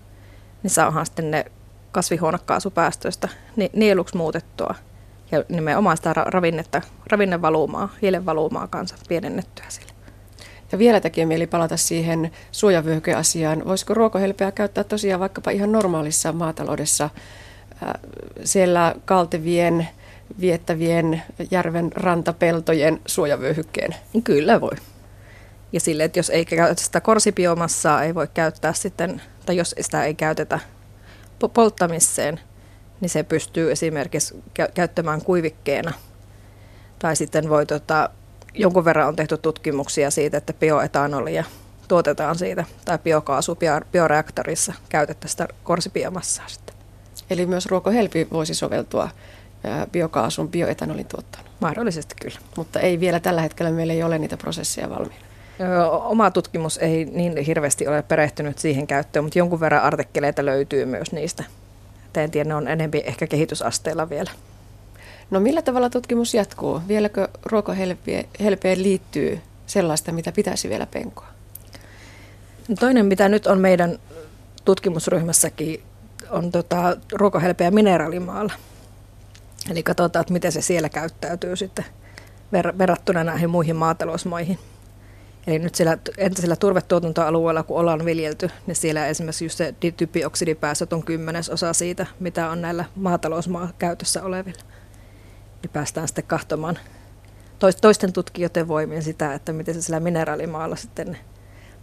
[0.63, 1.45] niin saadaan sitten ne
[1.93, 3.29] kasvihuonekaasupäästöistä
[3.73, 4.75] nieluksi muutettua
[5.33, 9.92] ja nimenomaan sitä ravinnetta, ravinnevalumaa, hiilenvalumaa kanssa pienennettyä sille.
[10.73, 13.65] Ja vielä tekee mieli palata siihen suojavyöhykeasiaan.
[13.65, 17.11] Voisiko ruokohelpeä käyttää tosiaan vaikkapa ihan normaalissa maataloudessa
[18.45, 19.89] siellä kaltevien,
[20.41, 23.95] viettävien järven rantapeltojen suojavyöhykkeen?
[24.25, 24.77] Kyllä voi.
[25.73, 30.05] Ja sille, että jos ei käytä sitä korsibiomassaa, ei voi käyttää sitten, tai jos sitä
[30.05, 30.61] ei käytetä
[31.55, 32.41] polttamiseen,
[33.01, 34.43] niin se pystyy esimerkiksi
[34.75, 35.93] käyttämään kuivikkeena.
[36.99, 38.11] Tai sitten voi tota,
[38.55, 41.45] jonkun verran on tehty tutkimuksia siitä, että bioetanolia
[41.89, 43.59] tuotetaan siitä, tai biokaasu
[43.93, 46.75] bioreaktorissa käytettäisiin sitä korsibiomassaa sitten.
[47.31, 49.09] Eli myös ruokohelpi voisi soveltua
[49.93, 51.45] biokaasun, bioetanolin tuottoon?
[51.61, 52.39] Mahdollisesti kyllä.
[52.57, 55.25] Mutta ei vielä tällä hetkellä meillä ei ole niitä prosesseja valmiina.
[55.91, 61.13] Oma tutkimus ei niin hirveästi ole perehtynyt siihen käyttöön, mutta jonkun verran artikkeleita löytyy myös
[61.13, 61.45] niistä.
[62.17, 64.31] En tiedä, ne on enemmän ehkä kehitysasteella vielä.
[65.33, 66.81] No millä tavalla tutkimus jatkuu?
[66.89, 71.27] Vieläkö ruokohelpeen liittyy sellaista, mitä pitäisi vielä penkoa?
[72.69, 73.99] No toinen, mitä nyt on meidän
[74.65, 75.83] tutkimusryhmässäkin
[76.31, 78.53] on tota, ruokohelpeä mineraalimaalla.
[79.71, 81.85] Eli katsotaan, että miten se siellä käyttäytyy sitten
[82.55, 84.59] ver- verrattuna näihin muihin maatalousmaihin.
[85.47, 91.03] Eli nyt siellä entisellä turvetuotantoalueella, kun ollaan viljelty, niin siellä esimerkiksi just se ditypioksidipäästöt on
[91.03, 94.72] kymmenesosa siitä, mitä on näillä maatalousmaa käytössä olevilla.
[95.63, 96.79] Niin päästään sitten kahtomaan
[97.81, 101.19] toisten tutkijoiden voimien sitä, että miten se sillä mineraalimaalla sitten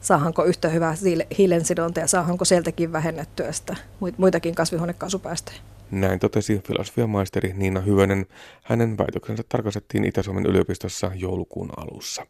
[0.02, 0.96] saadaanko yhtä hyvää
[1.38, 3.76] hiilensidonta ja saadaanko sieltäkin vähennettyä sitä
[4.18, 5.58] muitakin kasvihuonekaasupäästöjä.
[5.92, 8.26] Näin totesi filosofian maisteri Niina Hyvönen.
[8.64, 12.26] Hänen väitöksensä tarkastettiin Itä-Suomen yliopistossa joulukuun alussa.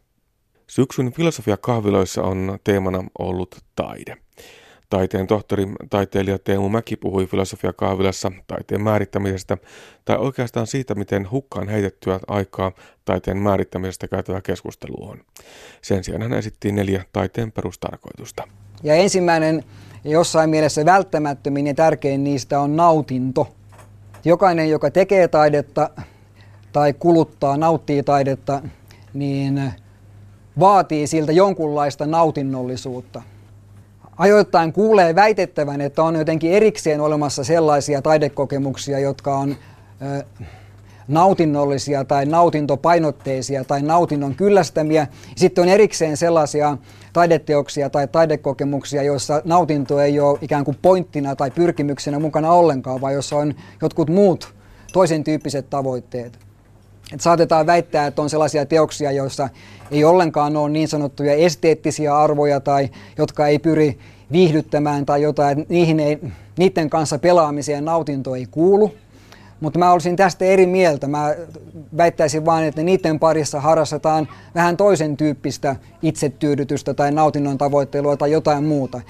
[0.66, 4.16] Syksyn filosofiakahviloissa on teemana ollut taide.
[4.90, 9.56] Taiteen tohtori, taiteilija Teemu Mäki puhui filosofiakahvilassa taiteen määrittämisestä
[10.04, 12.72] tai oikeastaan siitä, miten hukkaan heitettyä aikaa
[13.04, 15.18] taiteen määrittämisestä käytävä keskustelu on.
[15.82, 18.48] Sen sijaan hän esitti neljä taiteen perustarkoitusta.
[18.82, 19.64] Ja ensimmäinen
[20.04, 23.48] jossain mielessä välttämättömin ja tärkein niistä on nautinto.
[24.24, 25.90] Jokainen, joka tekee taidetta
[26.72, 28.62] tai kuluttaa, nauttii taidetta,
[29.14, 29.72] niin
[30.58, 33.22] vaatii siltä jonkunlaista nautinnollisuutta.
[34.20, 39.56] Ajoittain kuulee väitettävän, että on jotenkin erikseen olemassa sellaisia taidekokemuksia, jotka on
[40.02, 40.24] ö,
[41.08, 45.06] nautinnollisia tai nautintopainotteisia tai nautinnon kyllästämiä.
[45.36, 46.76] Sitten on erikseen sellaisia
[47.12, 53.14] taideteoksia tai taidekokemuksia, joissa nautinto ei ole ikään kuin pointtina tai pyrkimyksenä mukana ollenkaan, vaan
[53.14, 54.54] jossa on jotkut muut
[54.92, 56.49] toisen tyyppiset tavoitteet.
[57.12, 59.48] Et saatetaan väittää, että on sellaisia teoksia, joissa
[59.90, 62.88] ei ollenkaan ole niin sanottuja esteettisiä arvoja tai
[63.18, 63.98] jotka ei pyri
[64.32, 66.18] viihdyttämään tai jotain, niihin ei,
[66.58, 68.94] niiden kanssa pelaamiseen nautinto ei kuulu.
[69.60, 71.06] Mutta mä olisin tästä eri mieltä.
[71.08, 71.34] Mä
[71.96, 78.64] väittäisin vain, että niiden parissa harrastetaan vähän toisen tyyppistä itsetyydytystä tai nautinnon tavoittelua tai jotain
[78.64, 79.00] muuta.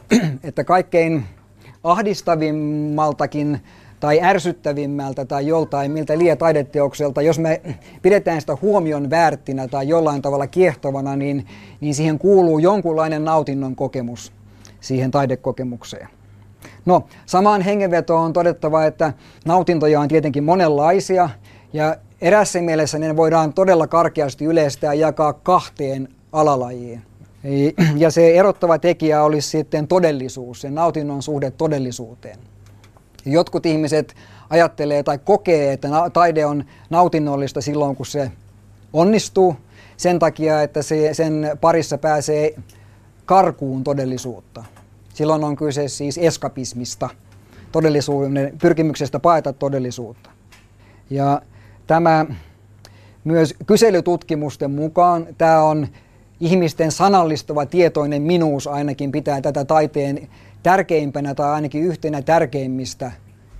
[0.44, 1.24] että kaikkein
[1.84, 3.60] ahdistavimmaltakin
[4.00, 7.60] tai ärsyttävimmältä tai joltain miltä liian taideteokselta, jos me
[8.02, 11.46] pidetään sitä huomion väärtinä tai jollain tavalla kiehtovana, niin,
[11.80, 14.32] niin siihen kuuluu jonkunlainen nautinnon kokemus
[14.80, 16.08] siihen taidekokemukseen.
[16.86, 19.12] No, samaan hengenvetoon on todettava, että
[19.44, 21.30] nautintoja on tietenkin monenlaisia
[21.72, 27.02] ja erässä mielessä ne voidaan todella karkeasti yleistää ja jakaa kahteen alalajiin.
[27.96, 32.38] Ja se erottava tekijä olisi sitten todellisuus, se nautinnon suhde todellisuuteen.
[33.30, 34.14] Jotkut ihmiset
[34.50, 38.30] ajattelee tai kokee, että taide on nautinnollista silloin, kun se
[38.92, 39.56] onnistuu
[39.96, 42.54] sen takia, että se, sen parissa pääsee
[43.26, 44.64] karkuun todellisuutta.
[45.14, 47.08] Silloin on kyse siis eskapismista,
[47.72, 50.30] todellisuuden, pyrkimyksestä paeta todellisuutta.
[51.10, 51.42] Ja
[51.86, 52.26] tämä
[53.24, 55.88] myös kyselytutkimusten mukaan tämä on
[56.40, 60.28] ihmisten sanallistava tietoinen minuus ainakin pitää tätä taiteen
[60.62, 63.12] tärkeimpänä tai ainakin yhtenä tärkeimmistä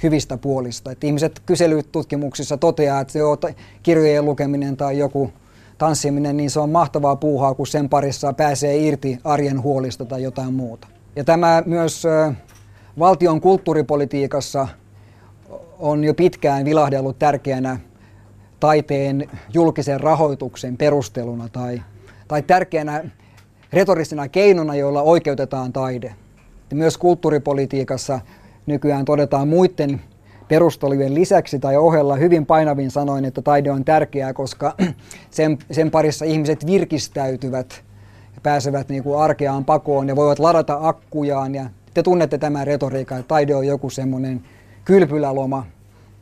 [0.03, 0.90] hyvistä puolista.
[0.90, 3.38] Että ihmiset kyselytutkimuksissa toteaa, että joo,
[3.82, 5.32] kirjojen lukeminen tai joku
[5.78, 10.55] tanssiminen, niin se on mahtavaa puuhaa, kun sen parissa pääsee irti arjen huolista tai jotain
[10.55, 10.88] muuta.
[11.16, 12.03] Ja tämä myös
[12.98, 14.68] valtion kulttuuripolitiikassa
[15.78, 17.80] on jo pitkään vilahdellut tärkeänä
[18.61, 21.82] taiteen julkisen rahoituksen perusteluna tai,
[22.28, 23.05] tai tärkeänä
[23.72, 26.14] retorisena keinona, jolla oikeutetaan taide.
[26.74, 28.20] Myös kulttuuripolitiikassa
[28.66, 30.00] nykyään todetaan muiden
[30.48, 34.74] perustelujen lisäksi tai ohella hyvin painavin sanoin, että taide on tärkeää, koska
[35.30, 37.84] sen, sen parissa ihmiset virkistäytyvät
[38.34, 41.54] ja pääsevät niin kuin arkeaan pakoon ja voivat ladata akkujaan.
[41.54, 44.44] Ja te tunnette tämän retoriikan, että taide on joku semmoinen
[44.84, 45.66] kylpyläloma,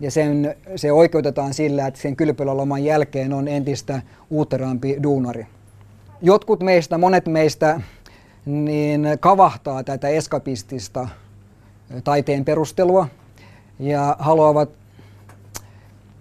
[0.00, 5.46] ja sen, se oikeutetaan sillä, että sen kylpyläloman jälkeen on entistä uutterampi duunari.
[6.22, 7.80] Jotkut meistä, monet meistä
[8.48, 11.08] niin kavahtaa tätä eskapistista
[12.04, 13.08] taiteen perustelua
[13.78, 14.70] ja haluavat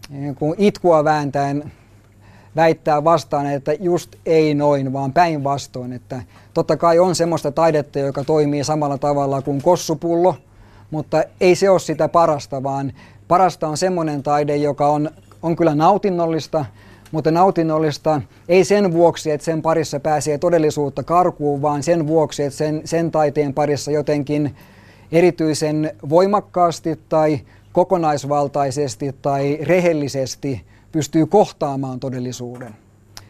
[0.10, 1.72] niin kuin itkua vääntäen
[2.56, 5.94] väittää vastaan, että just ei noin, vaan päinvastoin.
[5.94, 6.22] Että
[6.54, 10.36] totta kai on semmoista taidetta, joka toimii samalla tavalla kuin kossupullo,
[10.92, 12.94] mutta ei se ole sitä parasta, vaan
[13.28, 15.10] parasta on semmoinen taide, joka on,
[15.42, 16.66] on kyllä nautinnollista,
[17.12, 22.58] mutta nautinnollista ei sen vuoksi, että sen parissa pääsee todellisuutta karkuun, vaan sen vuoksi, että
[22.58, 24.56] sen, sen taiteen parissa jotenkin
[25.12, 27.40] erityisen voimakkaasti tai
[27.74, 32.76] kokonaisvaltaisesti tai rehellisesti pystyy kohtaamaan todellisuuden,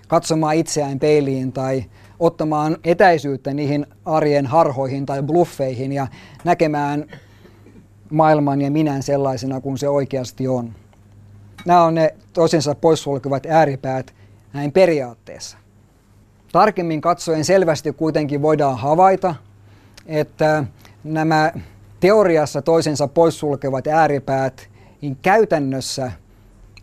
[0.07, 1.85] katsomaan itseään peiliin tai
[2.19, 6.07] ottamaan etäisyyttä niihin arjen harhoihin tai bluffeihin ja
[6.43, 7.05] näkemään
[8.09, 10.73] maailman ja minän sellaisena kuin se oikeasti on.
[11.65, 14.13] Nämä on ne toisensa poissulkevat ääripäät
[14.53, 15.57] näin periaatteessa.
[16.51, 19.35] Tarkemmin katsoen selvästi kuitenkin voidaan havaita,
[20.05, 20.63] että
[21.03, 21.51] nämä
[21.99, 24.69] teoriassa toisensa poissulkevat ääripäät,
[25.01, 26.11] niin käytännössä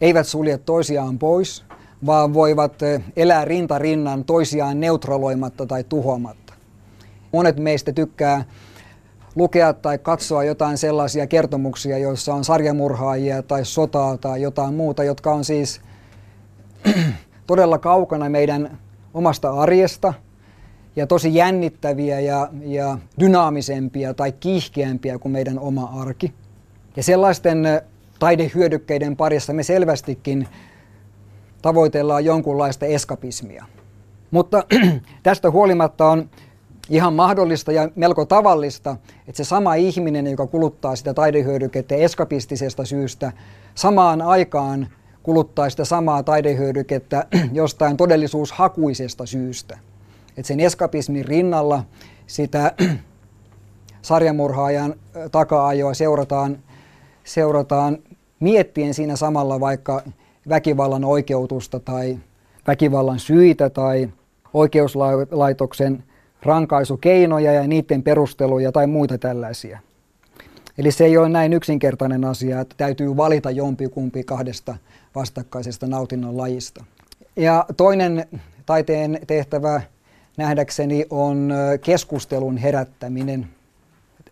[0.01, 1.65] eivät sulje toisiaan pois,
[2.07, 2.73] vaan voivat
[3.17, 6.55] elää rinta rinnan toisiaan neutraloimatta tai tuhoamatta.
[7.33, 8.45] Monet meistä tykkää
[9.37, 15.33] lukea tai katsoa jotain sellaisia kertomuksia, joissa on sarjamurhaajia tai sotaa tai jotain muuta, jotka
[15.33, 15.81] on siis
[17.47, 18.79] todella kaukana meidän
[19.15, 20.15] omasta arjesta
[20.97, 26.35] ja tosi jännittäviä ja, ja dynaamisempia tai kiihkeämpiä kuin meidän oma arki.
[26.97, 27.65] Ja sellaisten
[28.19, 30.49] taidehyödykkeiden parissa me selvästikin
[31.63, 33.65] tavoitellaan jonkunlaista eskapismia.
[34.31, 34.65] Mutta
[35.23, 36.31] tästä huolimatta on
[36.91, 38.97] ihan mahdollista ja melko tavallista,
[39.29, 43.33] että se sama ihminen, joka kuluttaa sitä taidehyödykettä eskapistisesta syystä,
[43.75, 44.89] samaan aikaan
[45.23, 49.79] kuluttaa sitä samaa taidehyödykettä jostain todellisuushakuisesta syystä.
[50.29, 51.85] Että sen eskapismin rinnalla
[52.27, 52.73] sitä
[54.03, 54.95] sarjamurhaajan
[55.33, 56.59] taka-ajoa seurataan,
[57.25, 57.99] seurataan
[58.41, 60.03] miettien siinä samalla vaikka
[60.49, 62.19] väkivallan oikeutusta tai
[62.67, 64.09] väkivallan syitä tai
[64.55, 66.05] oikeuslaitoksen
[66.45, 69.79] rankaisukeinoja ja niiden perusteluja tai muita tällaisia.
[70.79, 74.77] Eli se ei ole näin yksinkertainen asia, että täytyy valita jompikumpi kahdesta
[75.15, 76.85] vastakkaisesta nautinnon lajista.
[77.37, 78.27] Ja toinen
[78.67, 79.83] taiteen tehtävä
[80.37, 81.53] nähdäkseni on
[81.85, 83.47] keskustelun herättäminen.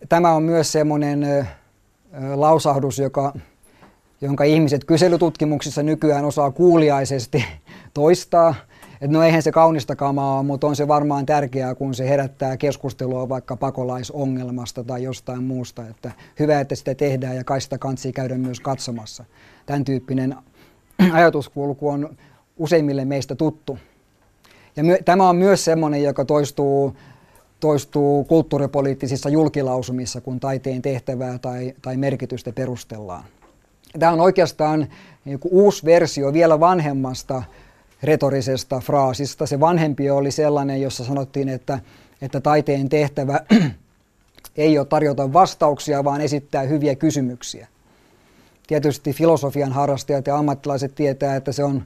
[0.09, 1.47] Tämä on myös semmoinen
[2.35, 3.33] lausahdus, joka,
[4.21, 7.45] jonka ihmiset kyselytutkimuksissa nykyään osaa kuuliaisesti
[7.93, 8.55] toistaa–
[9.03, 13.29] että no eihän se kaunista kamaa mutta on se varmaan tärkeää, kun se herättää keskustelua
[13.29, 15.87] vaikka pakolaisongelmasta tai jostain muusta.
[15.87, 19.25] Että hyvä, että sitä tehdään ja kai sitä kansi käydä myös katsomassa.
[19.65, 20.35] Tämän tyyppinen
[21.13, 22.17] ajatuskulku on
[22.57, 23.77] useimmille meistä tuttu.
[24.75, 26.95] Ja my- tämä on myös sellainen, joka toistuu,
[27.59, 33.23] toistuu kulttuuripoliittisissa julkilausumissa, kun taiteen tehtävää tai, tai merkitystä perustellaan.
[33.99, 34.87] Tämä on oikeastaan
[35.25, 37.43] niin uusi versio vielä vanhemmasta
[38.03, 39.45] retorisesta fraasista.
[39.45, 41.79] Se vanhempi oli sellainen, jossa sanottiin, että,
[42.21, 43.39] että taiteen tehtävä
[44.57, 47.67] ei ole tarjota vastauksia, vaan esittää hyviä kysymyksiä.
[48.67, 51.83] Tietysti filosofian harrastajat ja ammattilaiset tietää, että se on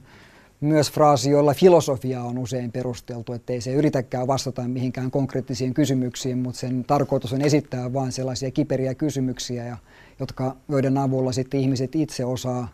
[0.60, 6.60] myös fraasi, jolla filosofia on usein perusteltu, ettei se yritäkään vastata mihinkään konkreettisiin kysymyksiin, mutta
[6.60, 9.76] sen tarkoitus on esittää vain sellaisia kiperiä kysymyksiä,
[10.20, 12.68] jotka, joiden avulla sitten ihmiset itse osaa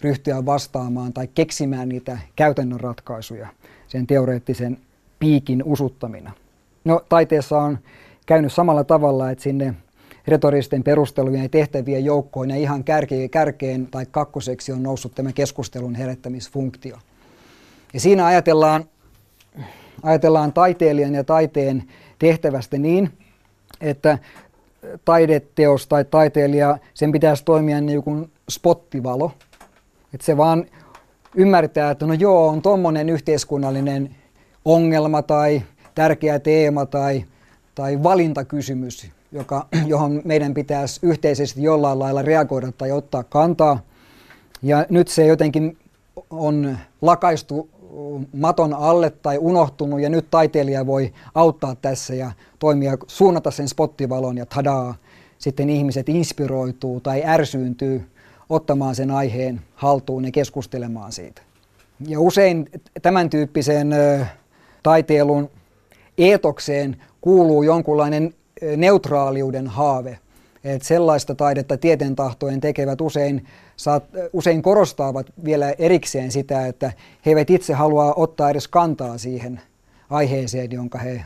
[0.00, 3.48] ryhtyä vastaamaan tai keksimään niitä käytännön ratkaisuja
[3.88, 4.78] sen teoreettisen
[5.18, 6.32] piikin usuttamina.
[6.84, 7.78] No taiteessa on
[8.26, 9.74] käynyt samalla tavalla, että sinne
[10.26, 15.94] retoristen perustelujen ja tehtävien joukkoon ja ihan kärkeen, kärkeen tai kakkoseksi on noussut tämä keskustelun
[15.94, 16.96] herättämisfunktio.
[17.94, 18.84] Ja siinä ajatellaan,
[20.02, 21.84] ajatellaan taiteilijan ja taiteen
[22.18, 23.12] tehtävästä niin,
[23.80, 24.18] että
[25.04, 29.32] taideteos tai taiteilija, sen pitäisi toimia niin kuin spottivalo–
[30.16, 30.66] että se vaan
[31.34, 34.16] ymmärtää, että no joo, on tuommoinen yhteiskunnallinen
[34.64, 35.62] ongelma tai
[35.94, 37.24] tärkeä teema tai,
[37.74, 43.80] tai valintakysymys, joka, johon meidän pitäisi yhteisesti jollain lailla reagoida tai ottaa kantaa.
[44.62, 45.78] Ja nyt se jotenkin
[46.30, 47.68] on lakaistu
[48.32, 54.36] maton alle tai unohtunut ja nyt taiteilija voi auttaa tässä ja toimia, suunnata sen spottivalon
[54.36, 54.94] ja tadaa,
[55.38, 58.15] sitten ihmiset inspiroituu tai ärsyyntyy
[58.48, 61.42] ottamaan sen aiheen haltuun ja keskustelemaan siitä.
[62.08, 62.68] Ja usein
[63.02, 63.90] tämän tyyppiseen
[64.82, 65.50] taiteilun
[66.18, 68.34] eetokseen kuuluu jonkunlainen
[68.76, 70.18] neutraaliuden haave.
[70.64, 76.92] että sellaista taidetta tieteen tahtojen tekevät usein, saat, usein korostavat vielä erikseen sitä, että
[77.26, 79.60] he eivät itse halua ottaa edes kantaa siihen
[80.10, 81.24] aiheeseen, jonka he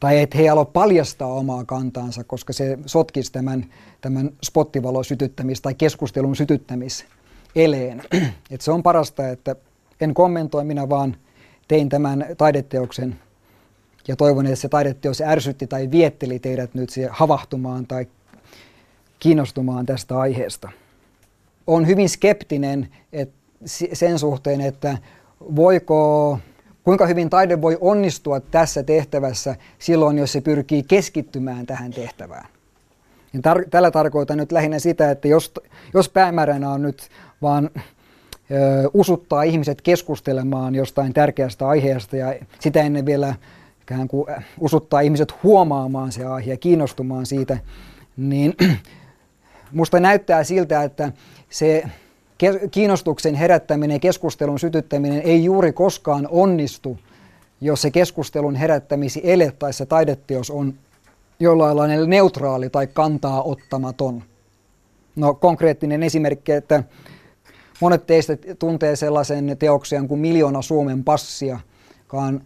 [0.00, 3.66] tai että he ei paljastaa omaa kantaansa, koska se sotkisi tämän,
[4.00, 8.02] tämän spottivalon sytyttämis- tai keskustelun sytyttämiseleen.
[8.50, 9.56] että se on parasta, että
[10.00, 11.16] en kommentoi, minä vaan
[11.68, 13.18] tein tämän taideteoksen
[14.08, 18.06] ja toivon, että se taideteos ärsytti tai vietteli teidät nyt siihen havahtumaan tai
[19.18, 20.68] kiinnostumaan tästä aiheesta.
[21.66, 23.38] Olen hyvin skeptinen että
[23.92, 24.98] sen suhteen, että
[25.56, 26.38] voiko
[26.88, 32.48] Kuinka hyvin taide voi onnistua tässä tehtävässä silloin, jos se pyrkii keskittymään tähän tehtävään?
[33.32, 35.52] Ja tar- tällä tarkoitan nyt lähinnä sitä, että jos,
[35.94, 37.08] jos päämääränä on nyt
[37.42, 43.34] vaan ö, usuttaa ihmiset keskustelemaan jostain tärkeästä aiheesta ja sitä ennen vielä
[43.82, 44.26] ikään kuin
[44.60, 47.58] usuttaa ihmiset huomaamaan se aihe ja kiinnostumaan siitä,
[48.16, 48.54] niin
[49.72, 51.12] musta näyttää siltä, että
[51.50, 51.84] se
[52.70, 56.98] kiinnostuksen herättäminen keskustelun sytyttäminen ei juuri koskaan onnistu,
[57.60, 60.74] jos se keskustelun herättämisi ele tai se taideteos on
[61.40, 64.22] jollain neutraali tai kantaa ottamaton.
[65.16, 66.84] No konkreettinen esimerkki, että
[67.80, 71.60] monet teistä tuntee sellaisen teoksen kuin Miljoona Suomen passia,
[71.98, 72.40] joka on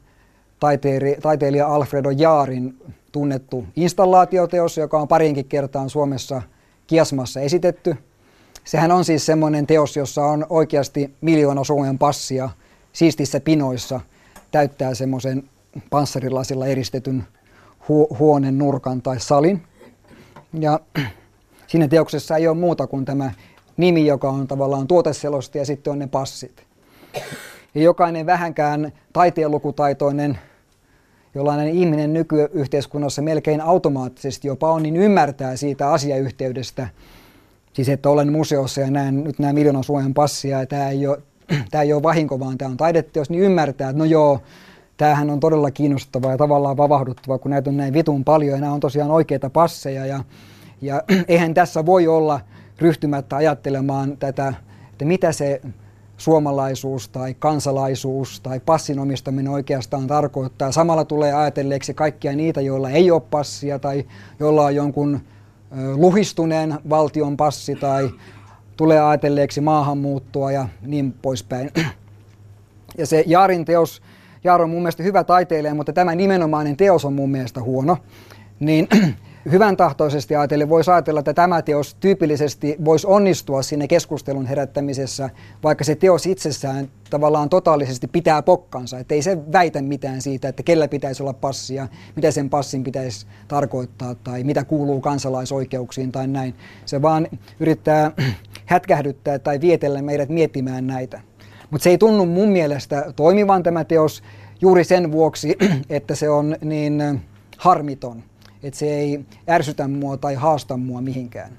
[1.22, 2.76] taiteilija Alfredo Jaarin
[3.12, 6.42] tunnettu installaatioteos, joka on parinkin kertaan Suomessa
[6.86, 7.96] Kiasmassa esitetty.
[8.64, 12.48] Sehän on siis semmoinen teos, jossa on oikeasti miljoona Suomen passia
[12.92, 14.00] siistissä pinoissa,
[14.50, 15.42] täyttää semmoisen
[15.90, 17.24] panssarilasilla eristetyn
[17.82, 19.62] hu- huoneen nurkan tai salin.
[20.52, 20.80] Ja
[21.66, 23.32] siinä teoksessa ei ole muuta kuin tämä
[23.76, 26.62] nimi, joka on tavallaan tuoteselosti ja sitten on ne passit.
[27.74, 30.38] Ja jokainen vähänkään taiteenlukutaitoinen
[31.34, 36.88] jollainen ihminen nykyyhteiskunnassa melkein automaattisesti jopa on, niin ymmärtää siitä asiayhteydestä.
[37.72, 41.22] Siis että olen museossa ja näen nyt nämä miljoonan Suomen passia ja tämä ei ole,
[41.70, 44.40] tämä ei ole vahinko, vaan tämä on taideteos, niin ymmärtää, että no joo,
[44.96, 48.72] tämähän on todella kiinnostavaa ja tavallaan vavahduttavaa, kun näitä on näin vitun paljon ja nämä
[48.72, 50.06] on tosiaan oikeita passeja.
[50.06, 50.24] Ja,
[50.80, 52.40] ja eihän tässä voi olla
[52.78, 54.54] ryhtymättä ajattelemaan tätä,
[54.92, 55.60] että mitä se
[56.16, 60.72] suomalaisuus tai kansalaisuus tai passin omistaminen oikeastaan tarkoittaa.
[60.72, 64.04] Samalla tulee ajatelleeksi kaikkia niitä, joilla ei ole passia tai
[64.40, 65.20] joilla on jonkun
[65.94, 68.10] luhistuneen valtion passi tai
[68.76, 71.70] tulee ajatelleeksi maahanmuuttoa ja niin poispäin.
[72.98, 74.02] Ja se Jaarin teos,
[74.44, 77.98] Jaar on mun mielestä hyvä taiteilija, mutta tämä nimenomainen teos on mun mielestä huono.
[78.60, 78.88] Niin
[79.50, 85.30] hyvän tahtoisesti ajatellen voisi ajatella, että tämä teos tyypillisesti voisi onnistua sinne keskustelun herättämisessä,
[85.62, 90.62] vaikka se teos itsessään tavallaan totaalisesti pitää pokkansa, että ei se väitä mitään siitä, että
[90.62, 96.54] kellä pitäisi olla passia, mitä sen passin pitäisi tarkoittaa tai mitä kuuluu kansalaisoikeuksiin tai näin.
[96.86, 97.28] Se vaan
[97.60, 98.12] yrittää
[98.66, 101.20] hätkähdyttää tai vietellä meidät miettimään näitä.
[101.70, 104.22] Mutta se ei tunnu mun mielestä toimivan tämä teos
[104.60, 105.56] juuri sen vuoksi,
[105.90, 107.20] että se on niin
[107.56, 108.22] harmiton
[108.62, 111.52] että se ei ärsytä mua tai haasta mua mihinkään.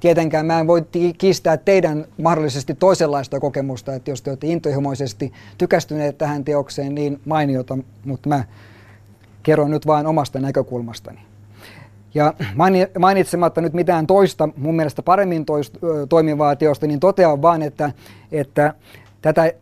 [0.00, 0.82] Tietenkään mä en voi
[1.18, 7.78] kiistää teidän mahdollisesti toisenlaista kokemusta, että jos te olette intohimoisesti tykästyneet tähän teokseen, niin mainiota,
[8.04, 8.44] mutta mä
[9.42, 11.18] kerron nyt vain omasta näkökulmastani.
[12.14, 12.34] Ja
[12.98, 15.78] mainitsematta nyt mitään toista, mun mielestä paremmin toist,
[16.08, 17.92] toimivaa teosta, niin totean vain, että,
[18.32, 18.74] että
[19.22, 19.52] tätä,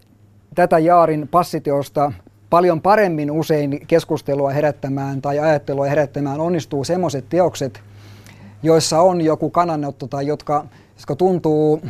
[0.55, 2.13] tätä Jaarin passiteosta
[2.51, 7.81] paljon paremmin usein keskustelua herättämään tai ajattelua herättämään onnistuu semmoiset teokset,
[8.63, 10.65] joissa on joku kannanotto tai jotka,
[10.97, 11.83] jotka tuntuu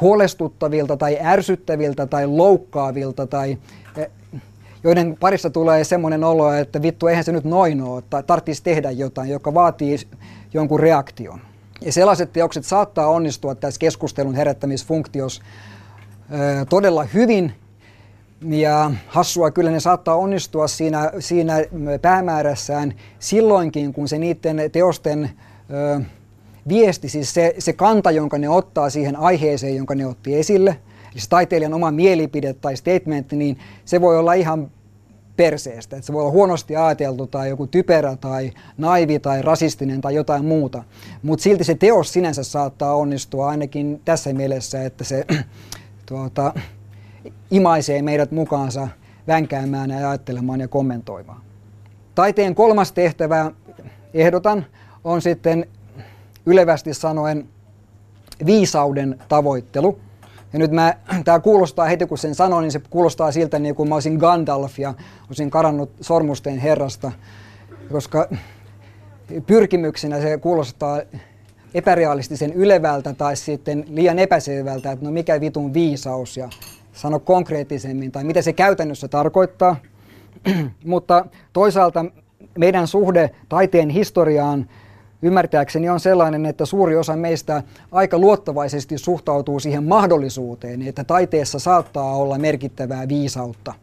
[0.00, 3.58] huolestuttavilta tai ärsyttäviltä tai loukkaavilta tai
[3.96, 4.10] eh,
[4.84, 8.90] joiden parissa tulee semmoinen olo, että vittu eihän se nyt noin ole, tai tarvitsisi tehdä
[8.90, 9.96] jotain, joka vaatii
[10.54, 11.40] jonkun reaktion.
[11.80, 15.42] Ja sellaiset teokset saattaa onnistua tässä keskustelun herättämisfunktiossa
[16.30, 17.52] eh, todella hyvin,
[18.42, 21.54] ja hassua kyllä ne saattaa onnistua siinä, siinä
[22.02, 25.30] päämäärässään silloinkin, kun se niiden teosten
[25.70, 26.00] ö,
[26.68, 30.76] viesti, siis se, se kanta, jonka ne ottaa siihen aiheeseen, jonka ne otti esille,
[31.12, 34.70] eli se taiteilijan oma mielipide tai statement, niin se voi olla ihan
[35.36, 35.96] perseestä.
[35.96, 40.44] Että se voi olla huonosti ajateltu tai joku typerä tai naivi tai rasistinen tai jotain
[40.44, 40.84] muuta.
[41.22, 45.26] Mutta silti se teos sinänsä saattaa onnistua ainakin tässä mielessä, että se
[46.06, 46.54] tuota,
[47.50, 48.88] imaisee meidät mukaansa
[49.26, 51.40] vänkäämään ja ajattelemaan ja kommentoimaan.
[52.14, 53.50] Taiteen kolmas tehtävä,
[54.14, 54.66] ehdotan,
[55.04, 55.66] on sitten
[56.46, 57.48] ylevästi sanoen
[58.46, 59.98] viisauden tavoittelu.
[60.52, 60.94] Ja nyt mä,
[61.24, 64.78] tää kuulostaa heti kun sen sanon, niin se kuulostaa siltä niin kuin mä olisin Gandalf
[64.78, 64.94] ja
[65.28, 67.12] olisin karannut sormusten herrasta,
[67.92, 68.28] koska
[69.46, 71.00] pyrkimyksenä se kuulostaa
[71.74, 76.48] epärealistisen ylevältä tai sitten liian epäselvältä, että no mikä vitun viisaus ja
[77.00, 79.76] sano konkreettisemmin tai mitä se käytännössä tarkoittaa.
[80.84, 82.04] Mutta toisaalta
[82.58, 84.66] meidän suhde taiteen historiaan
[85.22, 92.16] ymmärtääkseni on sellainen, että suuri osa meistä aika luottavaisesti suhtautuu siihen mahdollisuuteen, että taiteessa saattaa
[92.16, 93.74] olla merkittävää viisautta,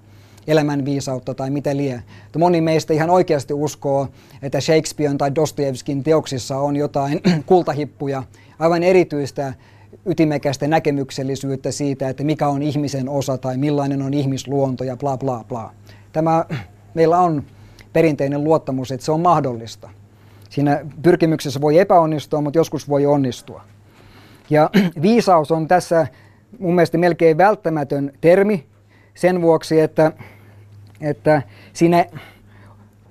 [0.47, 2.03] elämän viisautta tai mitä lie.
[2.37, 4.07] Moni meistä ihan oikeasti uskoo,
[4.41, 8.23] että Shakespearen tai Dostoevskin teoksissa on jotain kultahippuja,
[8.59, 9.53] aivan erityistä
[10.07, 15.45] ytimekästä näkemyksellisyyttä siitä, että mikä on ihmisen osa tai millainen on ihmisluonto ja bla bla
[15.49, 15.71] bla.
[16.13, 16.45] Tämä,
[16.93, 17.43] meillä on
[17.93, 19.89] perinteinen luottamus, että se on mahdollista.
[20.49, 23.63] Siinä pyrkimyksessä voi epäonnistua, mutta joskus voi onnistua.
[24.49, 24.69] Ja
[25.01, 26.07] viisaus on tässä
[26.59, 28.65] mun mielestä melkein välttämätön termi
[29.15, 30.11] sen vuoksi, että,
[31.01, 31.41] että
[31.73, 32.05] siinä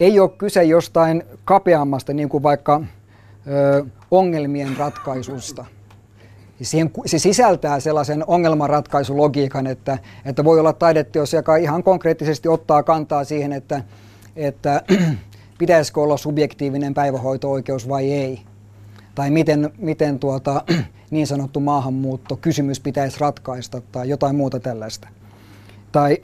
[0.00, 2.80] ei ole kyse jostain kapeammasta, niin kuin vaikka
[3.46, 5.64] ö, ongelmien ratkaisusta–
[6.62, 13.24] Siihen, se sisältää sellaisen ongelmanratkaisulogiikan, että, että voi olla taideteos, joka ihan konkreettisesti ottaa kantaa
[13.24, 13.82] siihen, että,
[14.36, 14.82] että
[15.58, 18.42] pitäisikö olla subjektiivinen päivähoito-oikeus vai ei.
[19.14, 20.64] Tai miten, miten tuota,
[21.10, 25.08] niin sanottu maahanmuutto kysymys pitäisi ratkaista tai jotain muuta tällaista.
[25.92, 26.16] Tai,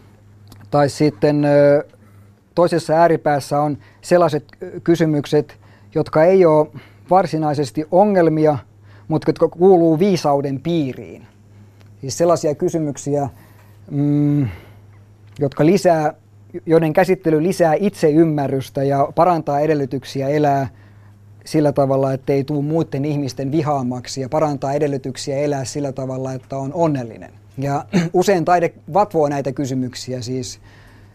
[0.70, 1.46] tai sitten
[2.54, 4.44] toisessa ääripäässä on sellaiset
[4.84, 5.58] kysymykset,
[5.94, 6.66] jotka ei ole
[7.10, 8.58] varsinaisesti ongelmia,
[9.08, 11.26] mutta jotka kuuluu viisauden piiriin.
[12.00, 13.28] Siis sellaisia kysymyksiä,
[13.90, 14.48] mm,
[15.38, 16.14] jotka lisää,
[16.66, 20.68] joiden käsittely lisää itseymmärrystä ja parantaa edellytyksiä elää
[21.44, 26.56] sillä tavalla, että ei tule muiden ihmisten vihaamaksi ja parantaa edellytyksiä elää sillä tavalla, että
[26.56, 27.30] on onnellinen.
[27.58, 30.60] Ja usein taide vatvoo näitä kysymyksiä siis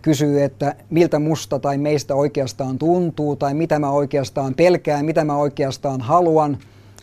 [0.02, 5.36] kysyy, että miltä musta tai meistä oikeastaan tuntuu, tai mitä mä oikeastaan pelkään, mitä mä
[5.36, 6.58] oikeastaan haluan,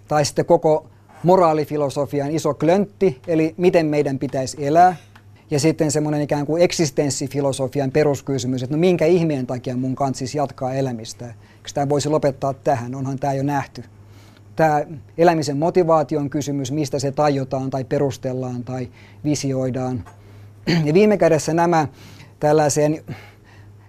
[0.08, 0.86] tai sitten koko
[1.22, 4.96] moraalifilosofian iso klöntti, eli miten meidän pitäisi elää.
[5.50, 10.74] Ja sitten semmoinen ikään kuin eksistenssifilosofian peruskysymys, että no minkä ihmeen takia mun kanssa jatkaa
[10.74, 11.26] elämistä.
[11.26, 12.94] Eikö tämä voisi lopettaa tähän?
[12.94, 13.84] Onhan tämä jo nähty.
[14.56, 14.84] Tämä
[15.18, 18.88] elämisen motivaation kysymys, mistä se tajutaan tai perustellaan tai
[19.24, 20.04] visioidaan.
[20.84, 21.88] Ja viime kädessä nämä
[22.40, 23.02] tällaiseen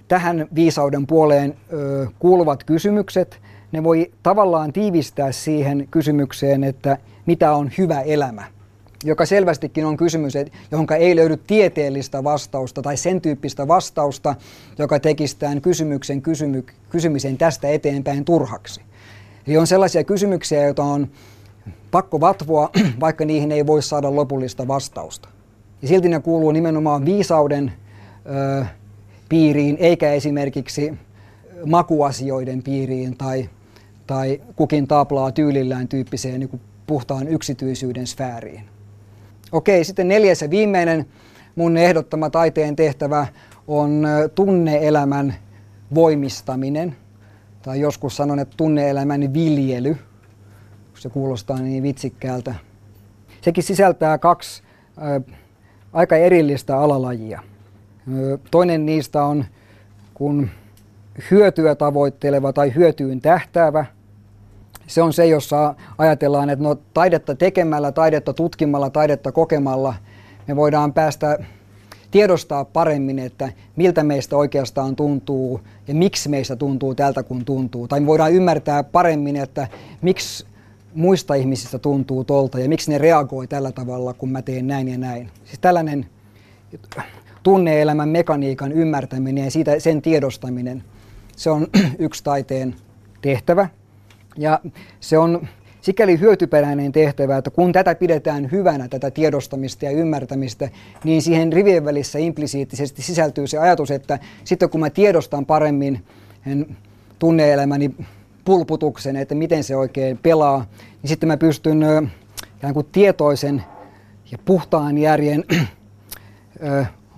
[0.08, 3.42] tähän viisauden puoleen ö, kuuluvat kysymykset,
[3.72, 8.44] ne voi tavallaan tiivistää siihen kysymykseen, että mitä on hyvä elämä,
[9.04, 10.34] joka selvästikin on kysymys,
[10.72, 14.36] johon ei löydy tieteellistä vastausta tai sen tyyppistä vastausta,
[14.78, 18.82] joka tekisi tämän kysymyksen kysymy, kysymisen tästä eteenpäin turhaksi.
[19.48, 21.08] Eli on sellaisia kysymyksiä, joita on
[21.92, 25.30] pakko vatvoa, vaikka niihin ei voi saada lopullista vastausta.
[25.82, 27.72] Ja silti ne kuuluu nimenomaan viisauden
[28.60, 28.66] ö,
[29.30, 30.94] piiriin, eikä esimerkiksi
[31.66, 33.50] makuasioiden piiriin tai,
[34.08, 38.64] tai kukin taplaa tyylillään tyyppiseen niin puhtaan yksityisyyden sfääriin.
[39.52, 41.06] Okei, sitten neljäs ja viimeinen
[41.56, 43.28] mun ehdottama taiteen tehtävä
[43.68, 45.36] on tunneelämän
[45.96, 46.96] voimistaminen.
[47.62, 49.98] Tai joskus sanon, että tunneelämän viljely,
[50.96, 52.56] se kuulostaa niin vitsikkäältä.
[53.42, 54.64] Sekin sisältää kaksi
[54.98, 55.22] ö,
[55.94, 57.42] aika erillistä alalajia.
[58.52, 59.46] Toinen niistä on
[60.14, 60.50] kun
[61.32, 63.86] hyötyä tavoitteleva tai hyötyyn tähtäävä.
[64.88, 69.94] Se on se, jossa ajatellaan, että no, taidetta tekemällä, taidetta tutkimalla, taidetta kokemalla
[70.48, 71.38] me voidaan päästä
[72.12, 77.88] tiedostaa paremmin, että miltä meistä oikeastaan tuntuu ja miksi meistä tuntuu tältä kun tuntuu.
[77.88, 79.68] Tai me voidaan ymmärtää paremmin, että
[80.02, 80.46] miksi
[80.96, 84.98] muista ihmisistä tuntuu tolta ja miksi ne reagoi tällä tavalla, kun mä teen näin ja
[84.98, 85.30] näin.
[85.46, 86.06] Siis tällainen
[87.44, 90.84] tunneelämän mekaniikan ymmärtäminen ja siitä, sen tiedostaminen,
[91.36, 91.68] se on
[92.00, 92.76] yksi taiteen
[93.22, 93.70] tehtävä.
[94.38, 94.60] Ja
[95.00, 95.48] se on
[95.82, 100.70] sikäli hyötyperäinen tehtävä, että kun tätä pidetään hyvänä, tätä tiedostamista ja ymmärtämistä,
[101.04, 106.06] niin siihen rivien välissä implisiittisesti sisältyy se ajatus, että sitten kun mä tiedostan paremmin
[107.20, 107.96] tunneelämäni
[108.46, 110.66] pulputuksen, että miten se oikein pelaa,
[111.02, 111.84] niin sitten mä pystyn
[112.58, 113.64] ikään kuin tietoisen
[114.32, 115.44] ja puhtaan järjen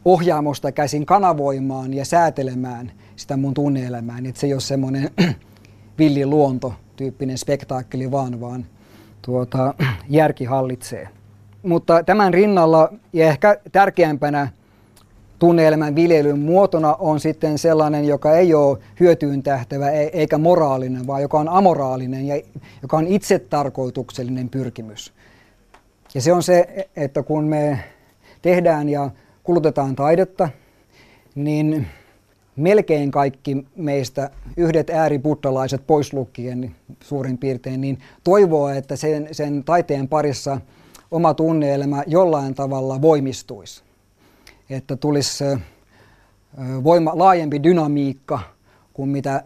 [0.06, 5.10] ohjaamosta käsin kanavoimaan ja säätelemään sitä mun tunneelämää, niin että se ei ole semmoinen
[6.00, 8.66] villi luonto tyyppinen spektaakkeli vaan, vaan
[9.22, 9.74] tuota,
[10.10, 11.08] järki hallitsee.
[11.64, 14.48] Mutta tämän rinnalla ja ehkä tärkeämpänä
[15.40, 21.22] tunneelämän viljelyn muotona on sitten sellainen, joka ei ole hyötyyn tähtävä e- eikä moraalinen, vaan
[21.22, 22.42] joka on amoraalinen ja
[22.82, 25.14] joka on itsetarkoituksellinen pyrkimys.
[26.14, 27.80] Ja se on se, että kun me
[28.42, 29.10] tehdään ja
[29.44, 30.50] kulutetaan taidetta,
[31.36, 31.88] niin
[32.60, 40.08] melkein kaikki meistä, yhdet ääribuddalaiset pois lukien suurin piirtein, niin toivoo, että sen, sen taiteen
[40.08, 40.62] parissa
[41.12, 43.84] oma tunneelämä jollain tavalla voimistuisi.
[44.70, 45.44] Että tulisi
[46.84, 48.40] voima, laajempi dynamiikka
[48.94, 49.44] kuin mitä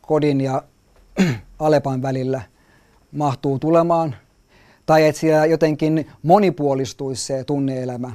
[0.00, 0.62] kodin ja
[1.58, 2.42] Alepan välillä
[3.12, 4.16] mahtuu tulemaan.
[4.86, 8.12] Tai että siellä jotenkin monipuolistuisi se tunneelämä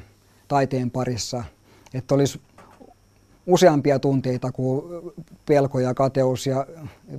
[0.47, 1.43] taiteen parissa,
[1.93, 2.41] että olisi
[3.49, 4.85] useampia tunteita kuin
[5.45, 6.67] pelko ja kateus ja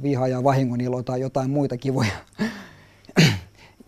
[0.02, 2.12] viha ja vahingonilo tai jotain muita kivoja.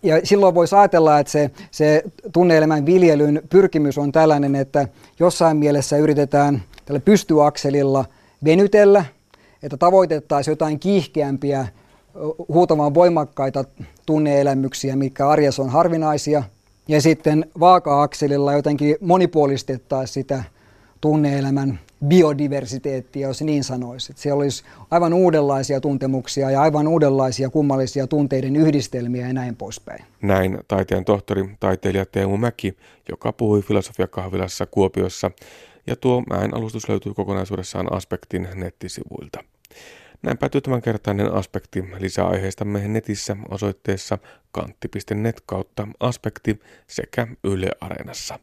[0.04, 4.88] Ja silloin voisi ajatella, että se, se tunneelämän viljelyn pyrkimys on tällainen, että
[5.18, 8.04] jossain mielessä yritetään tällä pystyakselilla
[8.44, 9.04] venytellä,
[9.62, 11.66] että tavoitettaisiin jotain kiihkeämpiä,
[12.48, 13.64] huutavan voimakkaita
[14.06, 16.42] tunneelämyksiä, mitkä arjessa on harvinaisia–
[16.88, 20.44] ja sitten vaaka-akselilla jotenkin monipuolistettaisiin sitä
[21.00, 24.12] tunneelämän biodiversiteettiä, jos niin sanoisi.
[24.12, 30.04] Että siellä olisi aivan uudenlaisia tuntemuksia ja aivan uudenlaisia kummallisia tunteiden yhdistelmiä ja näin poispäin.
[30.22, 32.76] Näin taiteen tohtori, taiteilija Teemu Mäki,
[33.08, 35.30] joka puhui filosofiakahvilassa Kuopiossa.
[35.86, 39.44] Ja tuo ään alustus löytyy kokonaisuudessaan Aspektin nettisivuilta.
[40.22, 41.84] Näin päätyy tämänkertainen aspekti.
[41.98, 44.18] Lisää aiheistamme netissä osoitteessa
[44.52, 48.38] kantti.net kautta aspekti sekä Yle Areenassa.